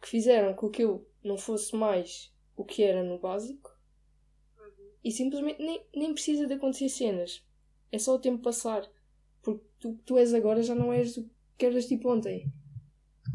que 0.00 0.08
fizeram 0.08 0.54
com 0.54 0.68
que 0.70 0.82
eu 0.82 1.06
não 1.22 1.38
fosse 1.38 1.74
mais 1.76 2.32
o 2.56 2.64
que 2.64 2.82
era 2.82 3.02
no 3.02 3.18
básico 3.18 3.70
Uhum. 4.58 4.90
e 5.04 5.10
simplesmente 5.12 5.62
nem, 5.62 5.86
nem 5.94 6.12
precisa 6.12 6.46
de 6.46 6.54
acontecer 6.54 6.88
cenas. 6.88 7.44
É 7.92 7.98
só 7.98 8.14
o 8.14 8.18
tempo 8.18 8.42
passar. 8.42 8.88
Porque 9.42 9.64
tu 9.78 9.94
que 9.94 10.02
tu 10.02 10.18
és 10.18 10.34
agora 10.34 10.62
já 10.62 10.74
não 10.74 10.92
és 10.92 11.16
o 11.16 11.28
que 11.56 11.66
eras 11.66 11.86
tipo 11.86 12.10
ontem. 12.12 12.52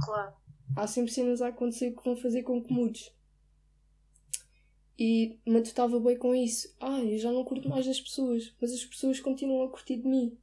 Claro. 0.04 0.36
Há 0.76 0.86
sempre 0.88 1.12
cenas 1.12 1.42
a 1.42 1.48
acontecer 1.48 1.92
que 1.92 2.04
vão 2.04 2.16
fazer 2.16 2.44
com 2.44 2.62
que 2.62 2.72
mudes. 2.72 3.14
E 4.98 5.38
matutava 5.46 6.00
bem 6.00 6.18
com 6.18 6.34
isso. 6.34 6.74
Ah, 6.80 7.04
eu 7.04 7.18
já 7.18 7.32
não 7.32 7.44
curto 7.44 7.68
mais 7.68 7.86
das 7.86 8.00
pessoas, 8.00 8.54
mas 8.62 8.74
as 8.74 8.86
pessoas 8.86 9.20
continuam 9.20 9.66
a 9.66 9.70
curtir 9.70 9.98
de 9.98 10.08
mim. 10.08 10.38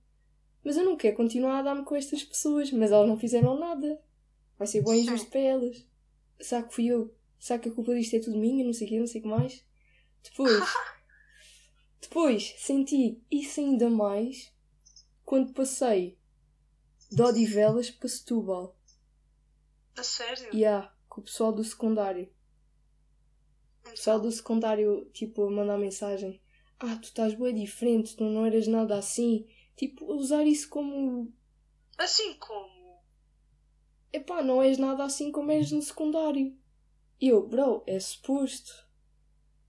Mas 0.62 0.76
eu 0.76 0.84
não 0.84 0.96
quero 0.96 1.16
continuar 1.16 1.58
a 1.58 1.62
dar-me 1.62 1.84
com 1.84 1.96
estas 1.96 2.22
pessoas, 2.22 2.70
mas 2.70 2.92
elas 2.92 3.08
não 3.08 3.18
fizeram 3.18 3.58
nada. 3.58 4.00
Vai 4.58 4.66
ser 4.66 4.84
Sim. 4.84 5.00
injusto 5.00 5.30
para 5.30 5.40
elas. 5.40 5.86
Será 6.40 6.62
que 6.62 6.74
fui 6.74 6.86
eu? 6.86 7.14
Será 7.38 7.58
que 7.58 7.68
a 7.68 7.72
culpa 7.72 7.94
disto 7.94 8.14
é 8.14 8.20
tudo 8.20 8.38
minha? 8.38 8.64
Não 8.64 8.72
sei 8.72 8.86
o 8.86 8.90
quê, 8.90 9.00
não 9.00 9.06
sei 9.06 9.20
o 9.20 9.24
que 9.24 9.28
mais. 9.28 9.64
Depois, 10.22 10.64
depois 12.00 12.54
senti 12.58 13.20
isso 13.30 13.58
ainda 13.58 13.90
mais 13.90 14.52
quando 15.24 15.52
passei 15.52 16.18
de 17.10 17.20
Odivelas 17.20 17.90
para 17.90 18.08
Setúbal. 18.08 18.76
A 19.96 20.02
sério? 20.02 20.48
E 20.54 20.64
há, 20.64 20.92
com 21.08 21.20
o 21.20 21.24
pessoal 21.24 21.52
do 21.52 21.64
secundário. 21.64 22.32
O 23.92 23.94
pessoal 23.94 24.18
do 24.20 24.32
secundário, 24.32 25.04
tipo, 25.12 25.42
a 25.44 25.50
mandar 25.50 25.76
mensagem. 25.78 26.40
Ah, 26.78 26.96
tu 26.96 27.04
estás 27.04 27.34
bem 27.34 27.54
diferente, 27.54 28.16
tu 28.16 28.24
não 28.24 28.46
eras 28.46 28.66
nada 28.66 28.96
assim. 28.96 29.46
Tipo, 29.76 30.12
usar 30.14 30.44
isso 30.44 30.68
como. 30.68 31.32
Assim 31.98 32.34
como? 32.34 33.00
Epá, 34.12 34.42
não 34.42 34.62
és 34.62 34.78
nada 34.78 35.04
assim 35.04 35.30
como 35.30 35.50
és 35.52 35.70
no 35.72 35.80
secundário. 35.82 36.56
Eu, 37.20 37.46
bro, 37.46 37.82
é 37.86 38.00
suposto. 38.00 38.72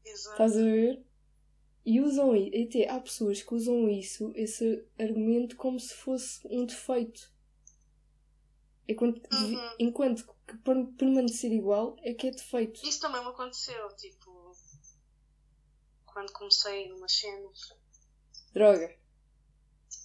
Exato. 0.05 0.31
Estás 0.31 0.57
a 0.57 0.61
ver? 0.63 1.05
E 1.85 1.99
usam 2.01 2.35
isso. 2.35 2.49
E 2.55 2.63
até 2.63 2.89
há 2.89 2.99
pessoas 2.99 3.41
que 3.43 3.53
usam 3.53 3.89
isso, 3.89 4.31
esse 4.35 4.85
argumento, 4.97 5.55
como 5.57 5.79
se 5.79 5.93
fosse 5.93 6.45
um 6.49 6.65
defeito. 6.65 7.31
Enquanto, 8.87 9.21
devi- 9.29 9.55
Uhum. 9.55 9.75
enquanto 9.79 10.32
que 10.47 10.57
per- 10.57 10.85
permanecer 10.97 11.51
igual 11.51 11.95
é 11.99 12.13
que 12.13 12.27
é 12.27 12.31
defeito. 12.31 12.85
Isso 12.85 12.99
também 12.99 13.21
me 13.21 13.29
aconteceu, 13.29 13.87
tipo. 13.95 14.51
Quando 16.05 16.31
comecei 16.33 16.89
numas 16.89 17.11
cenas, 17.11 17.73
Droga. 18.53 18.95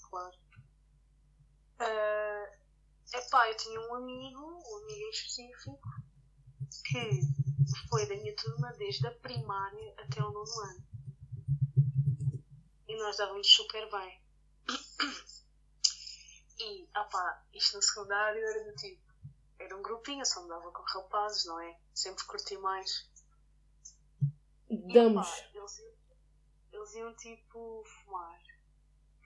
claro. 0.09 0.37
Ah, 1.81 2.53
epá, 3.15 3.49
eu 3.51 3.57
tinha 3.59 3.79
um 3.81 3.95
amigo, 3.95 4.41
um 4.41 4.77
amigo 4.79 5.01
em 5.05 5.11
específico, 5.11 5.79
que 6.87 7.21
foi 7.91 8.07
da 8.07 8.17
minha 8.17 8.35
turma 8.37 8.73
desde 8.79 9.07
a 9.07 9.11
primária 9.17 9.95
até 9.99 10.23
o 10.23 10.31
nono 10.33 10.61
ano. 10.63 10.87
E 12.89 12.97
nós 12.97 13.17
dávamos 13.19 13.47
super 13.51 13.91
bem. 13.91 14.21
E, 16.61 16.89
opá, 16.91 17.47
isto 17.55 17.77
no 17.77 17.83
secundário 17.83 18.45
era 18.45 18.65
do 18.65 18.75
tipo. 18.75 19.08
Era 19.59 19.77
um 19.77 19.83
grupinho, 19.83 20.21
eu 20.21 20.27
só 20.27 20.43
me 20.43 20.49
dava 20.49 20.71
com 20.71 20.83
rapazes, 20.83 21.45
não 21.47 21.61
é? 21.61 21.79
Sempre 21.95 22.25
curti 22.25 22.57
mais. 22.59 23.09
E, 24.71 24.93
Damos. 24.93 25.27
opá, 25.29 25.49
eles, 25.55 25.79
iam- 25.79 25.95
eles 26.73 26.95
iam 26.95 27.15
tipo 27.17 27.85
fumar 27.85 28.41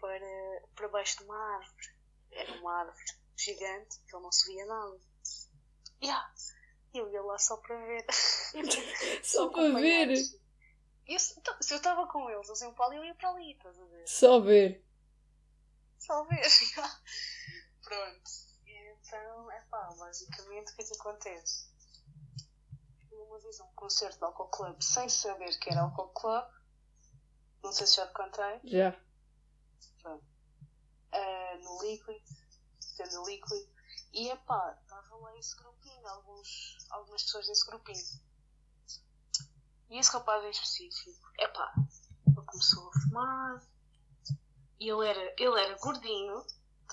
para, 0.00 0.62
para 0.74 0.88
baixo 0.88 1.18
de 1.18 1.24
uma 1.24 1.36
árvore. 1.56 1.94
Era 2.30 2.60
uma 2.60 2.78
árvore 2.80 3.04
gigante 3.36 3.98
que 4.06 4.14
ele 4.16 4.22
não 4.22 4.32
se 4.32 4.46
via 4.52 4.64
nada. 4.66 4.98
Yeah. 6.02 6.34
Eu 6.94 7.10
ia 7.10 7.22
lá 7.22 7.38
só 7.38 7.56
para 7.58 7.76
ver. 7.86 8.04
Só 9.22 9.48
para 9.48 9.72
ver. 9.80 10.10
Eu, 11.06 11.18
se 11.18 11.38
então, 11.38 11.56
se 11.60 11.72
eu 11.72 11.78
estava 11.78 12.06
com 12.06 12.28
eles, 12.30 12.46
eles 12.48 12.60
iam 12.60 12.74
para 12.74 12.86
ali, 12.86 12.96
eu 12.96 13.04
ia 13.04 13.14
para 13.14 13.30
ali, 13.30 13.52
estás 13.52 13.78
a 13.78 13.84
ver? 13.84 14.08
Só 14.08 14.40
ver. 14.40 14.84
Só 15.98 16.24
ver. 16.24 16.42
Pronto. 17.82 18.30
Então, 19.12 19.50
é 19.50 19.60
pá, 19.64 19.90
basicamente 19.98 20.72
o 20.72 20.74
que 20.74 20.82
é 20.82 20.86
que 20.86 20.94
acontece? 20.94 21.68
Uma 23.10 23.38
vez 23.40 23.60
um 23.60 23.66
concerto 23.74 24.18
do 24.18 24.24
Alcohol 24.24 24.48
Club 24.48 24.80
sem 24.80 25.06
saber 25.06 25.58
que 25.58 25.68
era 25.70 25.82
Alcohol 25.82 26.08
Club. 26.14 26.44
Não 27.62 27.72
sei 27.72 27.86
se 27.86 27.96
já 27.96 28.06
te 28.06 28.14
contei. 28.14 28.60
Já. 28.64 30.18
ah, 31.12 31.58
no 31.62 31.82
Liquid, 31.82 32.22
sendo 32.80 33.26
Liquid, 33.26 33.68
e 34.14 34.30
epá, 34.30 34.78
estava 34.80 35.16
lá 35.16 35.36
esse 35.36 35.54
grupinho, 35.56 36.08
alguns, 36.08 36.78
algumas 36.88 37.22
pessoas 37.22 37.46
desse 37.48 37.66
grupinho. 37.66 38.20
E 39.90 39.98
esse 39.98 40.10
rapaz 40.10 40.42
em 40.42 40.50
específico, 40.50 41.30
epá, 41.38 41.70
ele 42.26 42.46
começou 42.46 42.88
a 42.88 42.92
fumar, 42.92 43.62
e 44.80 44.88
ele 44.88 45.06
era, 45.06 45.34
ele 45.38 45.60
era 45.60 45.78
gordinho, 45.80 46.46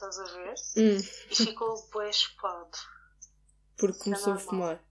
estás 0.08 0.20
a 0.20 0.24
ver? 0.34 0.54
Hum, 0.78 0.98
E 1.32 1.36
ficou 1.36 1.90
bem 1.90 2.12
chupado. 2.14 2.78
porque 3.78 3.94
Isso 3.94 4.02
é 4.02 4.04
começou 4.04 4.34
a 4.34 4.36
normal. 4.36 4.50
fumar. 4.50 4.84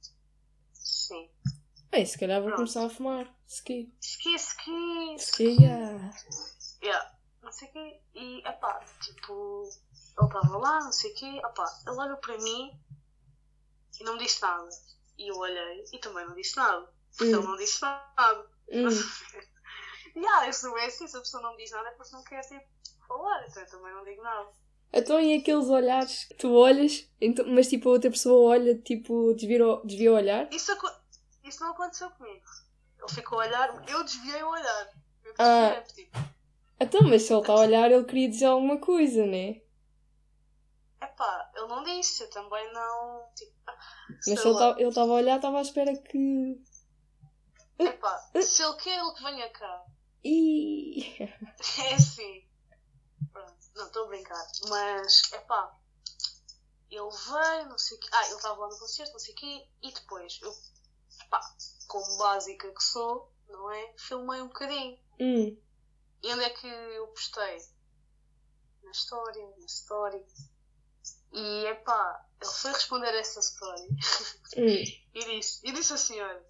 Sim. 0.75 1.31
Bem, 1.91 2.05
se 2.07 2.19
calhar 2.19 2.41
vou 2.41 2.49
Pronto. 2.51 2.57
começar 2.73 2.85
a 2.87 2.91
fumar. 2.91 3.35
Ski. 3.47 3.95
Ski, 4.01 4.35
ski, 4.35 5.15
Ski, 5.19 5.57
yeah. 5.63 6.13
Yeah. 6.83 7.15
Não 7.43 7.51
sei 7.53 7.69
o 7.69 7.73
quê. 7.73 8.01
E, 8.15 8.39
epá, 8.47 8.79
tipo, 9.01 9.63
ele 10.19 10.27
estava 10.27 10.59
lá, 10.59 10.81
não 10.85 10.93
sei 10.93 11.13
o 11.13 11.15
quê. 11.15 11.39
Epá, 11.45 11.65
ele 11.87 11.97
olhou 11.97 12.17
para 12.19 12.37
mim 12.39 12.79
e 14.01 14.05
não 14.05 14.15
me 14.15 14.19
disse 14.25 14.43
nada. 14.43 14.69
E 15.17 15.29
eu 15.31 15.37
olhei 15.37 15.85
e 15.93 15.99
também 15.99 16.27
não 16.27 16.35
disse 16.35 16.57
nada. 16.57 16.93
Porque 17.17 17.35
Hum. 17.35 17.39
ele 17.39 17.47
não 17.47 17.57
disse 17.57 17.81
nada. 17.83 18.47
Hum. 18.71 18.89
E 20.17 20.27
ah, 20.27 20.47
eu 20.47 20.53
sou 20.53 20.75
assim, 20.79 21.07
se 21.07 21.17
a 21.17 21.21
pessoa 21.21 21.41
não 21.43 21.53
me 21.53 21.59
diz 21.63 21.71
nada 21.71 21.89
é 21.91 21.93
porque 21.93 22.13
não 22.13 22.25
quer, 22.25 22.41
tipo, 22.41 22.67
falar. 23.07 23.47
Então 23.47 23.63
eu 23.63 23.69
também 23.69 23.93
não 23.95 24.05
digo 24.05 24.21
nada. 24.23 24.49
Então, 24.93 25.21
e 25.21 25.35
aqueles 25.35 25.69
olhares 25.69 26.25
que 26.25 26.35
tu 26.35 26.53
olhas, 26.55 27.07
então, 27.21 27.45
mas 27.47 27.69
tipo 27.69 27.89
a 27.89 27.93
outra 27.93 28.11
pessoa 28.11 28.51
olha, 28.53 28.75
tipo, 28.79 29.35
desvia, 29.35 29.67
o- 29.67 29.85
desvia 29.87 30.13
o 30.13 30.17
olhar? 30.17 30.49
Isso, 30.53 30.73
isso 31.45 31.61
não 31.63 31.73
aconteceu 31.73 32.11
comigo. 32.13 32.45
Ele 32.99 33.13
ficou 33.15 33.39
a 33.41 33.45
olhar, 33.47 33.85
eu 33.89 34.03
desviei 34.03 34.43
o 34.43 34.49
olhar. 34.51 34.89
Eu 35.25 35.35
Ah. 35.39 35.83
tipo, 35.95 36.19
Então, 36.81 37.03
mas 37.03 37.23
se 37.23 37.33
ele 37.33 37.41
está 37.41 37.53
a 37.53 37.57
olhar, 37.57 37.91
ele 37.91 38.05
queria 38.05 38.29
dizer 38.29 38.47
alguma 38.47 38.79
coisa, 38.79 39.27
né? 39.27 39.61
epá, 41.01 41.51
ele 41.55 41.67
não 41.67 41.83
disse, 41.85 42.23
eu 42.23 42.31
também 42.31 42.73
não. 42.73 43.25
Tipo, 43.37 43.53
Mas 44.09 44.25
sei 44.25 44.37
se 44.37 44.49
ele 44.49 44.89
estava 44.89 45.13
a 45.13 45.15
olhar, 45.15 45.37
estava 45.37 45.59
à 45.59 45.63
espera 45.63 45.97
que. 45.97 46.61
Epá, 47.79 48.19
se 48.41 48.63
ele 48.63 48.75
quer, 48.77 48.99
ele 48.99 49.13
que 49.13 49.23
venha 49.23 49.49
cá. 49.51 49.85
Ih! 50.25 51.15
É 51.85 51.95
assim. 51.95 52.45
Pronto, 53.33 53.55
não 53.79 53.87
estou 53.87 54.05
a 54.05 54.09
brincar. 54.09 54.47
Mas, 54.69 55.23
é 55.33 55.39
pá, 55.41 55.75
ele 56.91 57.01
veio, 57.01 57.69
não 57.69 57.79
sei 57.79 57.97
o 57.97 58.01
quê. 58.01 58.09
Ah, 58.13 58.27
ele 58.27 58.37
estava 58.37 58.61
lá 58.61 58.69
no 58.69 58.79
concerto, 58.79 59.13
não 59.13 59.19
sei 59.19 59.33
o 59.33 59.37
quê. 59.37 59.67
E 59.83 59.93
depois, 59.93 60.39
eu, 60.43 60.55
pá, 61.31 61.41
como 61.87 62.19
básica 62.19 62.71
que 62.73 62.83
sou, 62.83 63.33
não 63.49 63.71
é? 63.71 63.95
Filmei 63.97 64.43
um 64.43 64.49
bocadinho. 64.49 64.99
Hum. 65.21 65.57
E 66.23 66.33
onde 66.33 66.45
é 66.45 66.51
que 66.51 66.67
eu 66.67 67.07
postei? 67.09 67.63
Na 68.83 68.91
história, 68.91 69.55
na 69.59 69.67
story. 69.67 70.25
E, 71.33 71.67
é 71.67 71.75
pá, 71.75 72.27
ele 72.41 72.51
foi 72.51 72.73
responder 72.73 73.15
essa 73.15 73.41
story. 73.41 73.89
Hum. 74.57 75.09
E 75.19 75.25
disse, 75.25 75.67
e 75.67 75.73
disse 75.73 75.93
assim, 75.93 76.21
olha, 76.21 76.47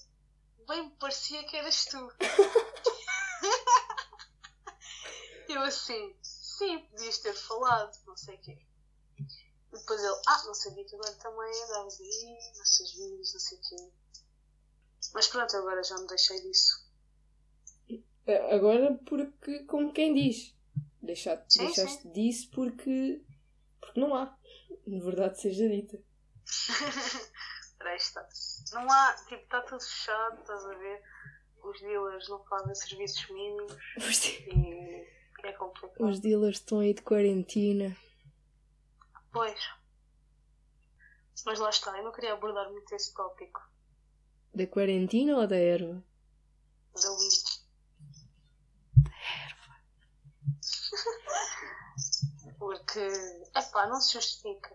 bem 0.66 0.82
me 0.82 0.90
parecia 0.96 1.42
que 1.44 1.56
eras 1.56 1.86
tu. 1.86 2.12
eu 5.48 5.62
assim, 5.62 6.14
sim, 6.58 6.78
podias 6.90 7.18
ter 7.18 7.34
falado, 7.34 7.96
não 8.06 8.16
sei 8.16 8.34
o 8.34 8.40
quê. 8.40 8.58
E 9.18 9.78
depois 9.78 10.02
ele, 10.02 10.22
ah, 10.26 10.42
não 10.46 10.54
sabia 10.54 10.84
que 10.84 10.94
agora 10.94 11.14
também 11.14 11.64
andavas 11.64 12.00
aí, 12.00 12.38
nesses 12.58 12.92
vídeos, 12.92 13.32
não 13.32 13.40
sei 13.40 13.58
o 13.58 13.60
quê. 13.60 13.92
Mas 15.14 15.28
pronto, 15.28 15.56
agora 15.56 15.82
já 15.82 15.96
me 15.98 16.06
deixei 16.06 16.40
disso. 16.42 16.88
Agora, 18.50 18.94
porque, 19.06 19.64
como 19.64 19.92
quem 19.92 20.14
diz, 20.14 20.54
deixaste, 21.00 21.44
Sim, 21.48 21.66
deixaste 21.66 22.08
disso 22.08 22.50
porque. 22.50 23.22
porque 23.80 24.00
não 24.00 24.14
há. 24.14 24.36
Na 24.86 25.02
verdade, 25.02 25.40
seja 25.40 25.68
dita. 25.68 25.98
Aí 27.80 27.96
está. 27.96 28.28
Não 28.72 28.90
há, 28.90 29.14
tipo, 29.26 29.42
está 29.42 29.62
tudo 29.62 29.80
fechado, 29.80 30.40
estás 30.40 30.62
a 30.62 30.74
ver? 30.74 31.02
Os 31.62 31.80
dealers 31.80 32.28
não 32.28 32.44
fazem 32.44 32.74
serviços 32.74 33.28
mínimos 33.30 33.72
Os, 33.96 34.24
e 34.26 35.17
é 35.46 35.52
complicado. 35.52 36.08
os 36.08 36.20
dealers 36.20 36.56
estão 36.58 36.80
aí 36.80 36.92
de 36.94 37.02
quarentena. 37.02 37.96
Pois. 39.32 39.58
Mas 41.46 41.58
lá 41.60 41.70
está, 41.70 41.96
eu 41.96 42.04
não 42.04 42.12
queria 42.12 42.32
abordar 42.32 42.68
muito 42.70 42.92
esse 42.94 43.14
tópico 43.14 43.60
Da 44.52 44.66
quarentena 44.66 45.36
ou 45.38 45.46
da 45.46 45.56
erva? 45.56 46.02
da 46.94 47.08
limpo. 47.10 47.58
Porque, 52.58 53.00
epá, 53.56 53.86
não 53.86 54.00
se 54.00 54.14
justifica. 54.14 54.74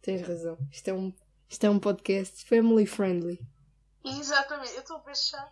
Tens 0.00 0.26
razão. 0.26 0.56
Isto 0.70 0.88
é 0.88 0.94
um, 0.94 1.12
isto 1.48 1.64
é 1.64 1.70
um 1.70 1.78
podcast 1.78 2.44
family 2.46 2.86
friendly. 2.86 3.38
Exatamente, 4.04 4.72
eu 4.74 4.80
estou 4.80 4.96
a 4.96 5.00
pensar 5.00 5.50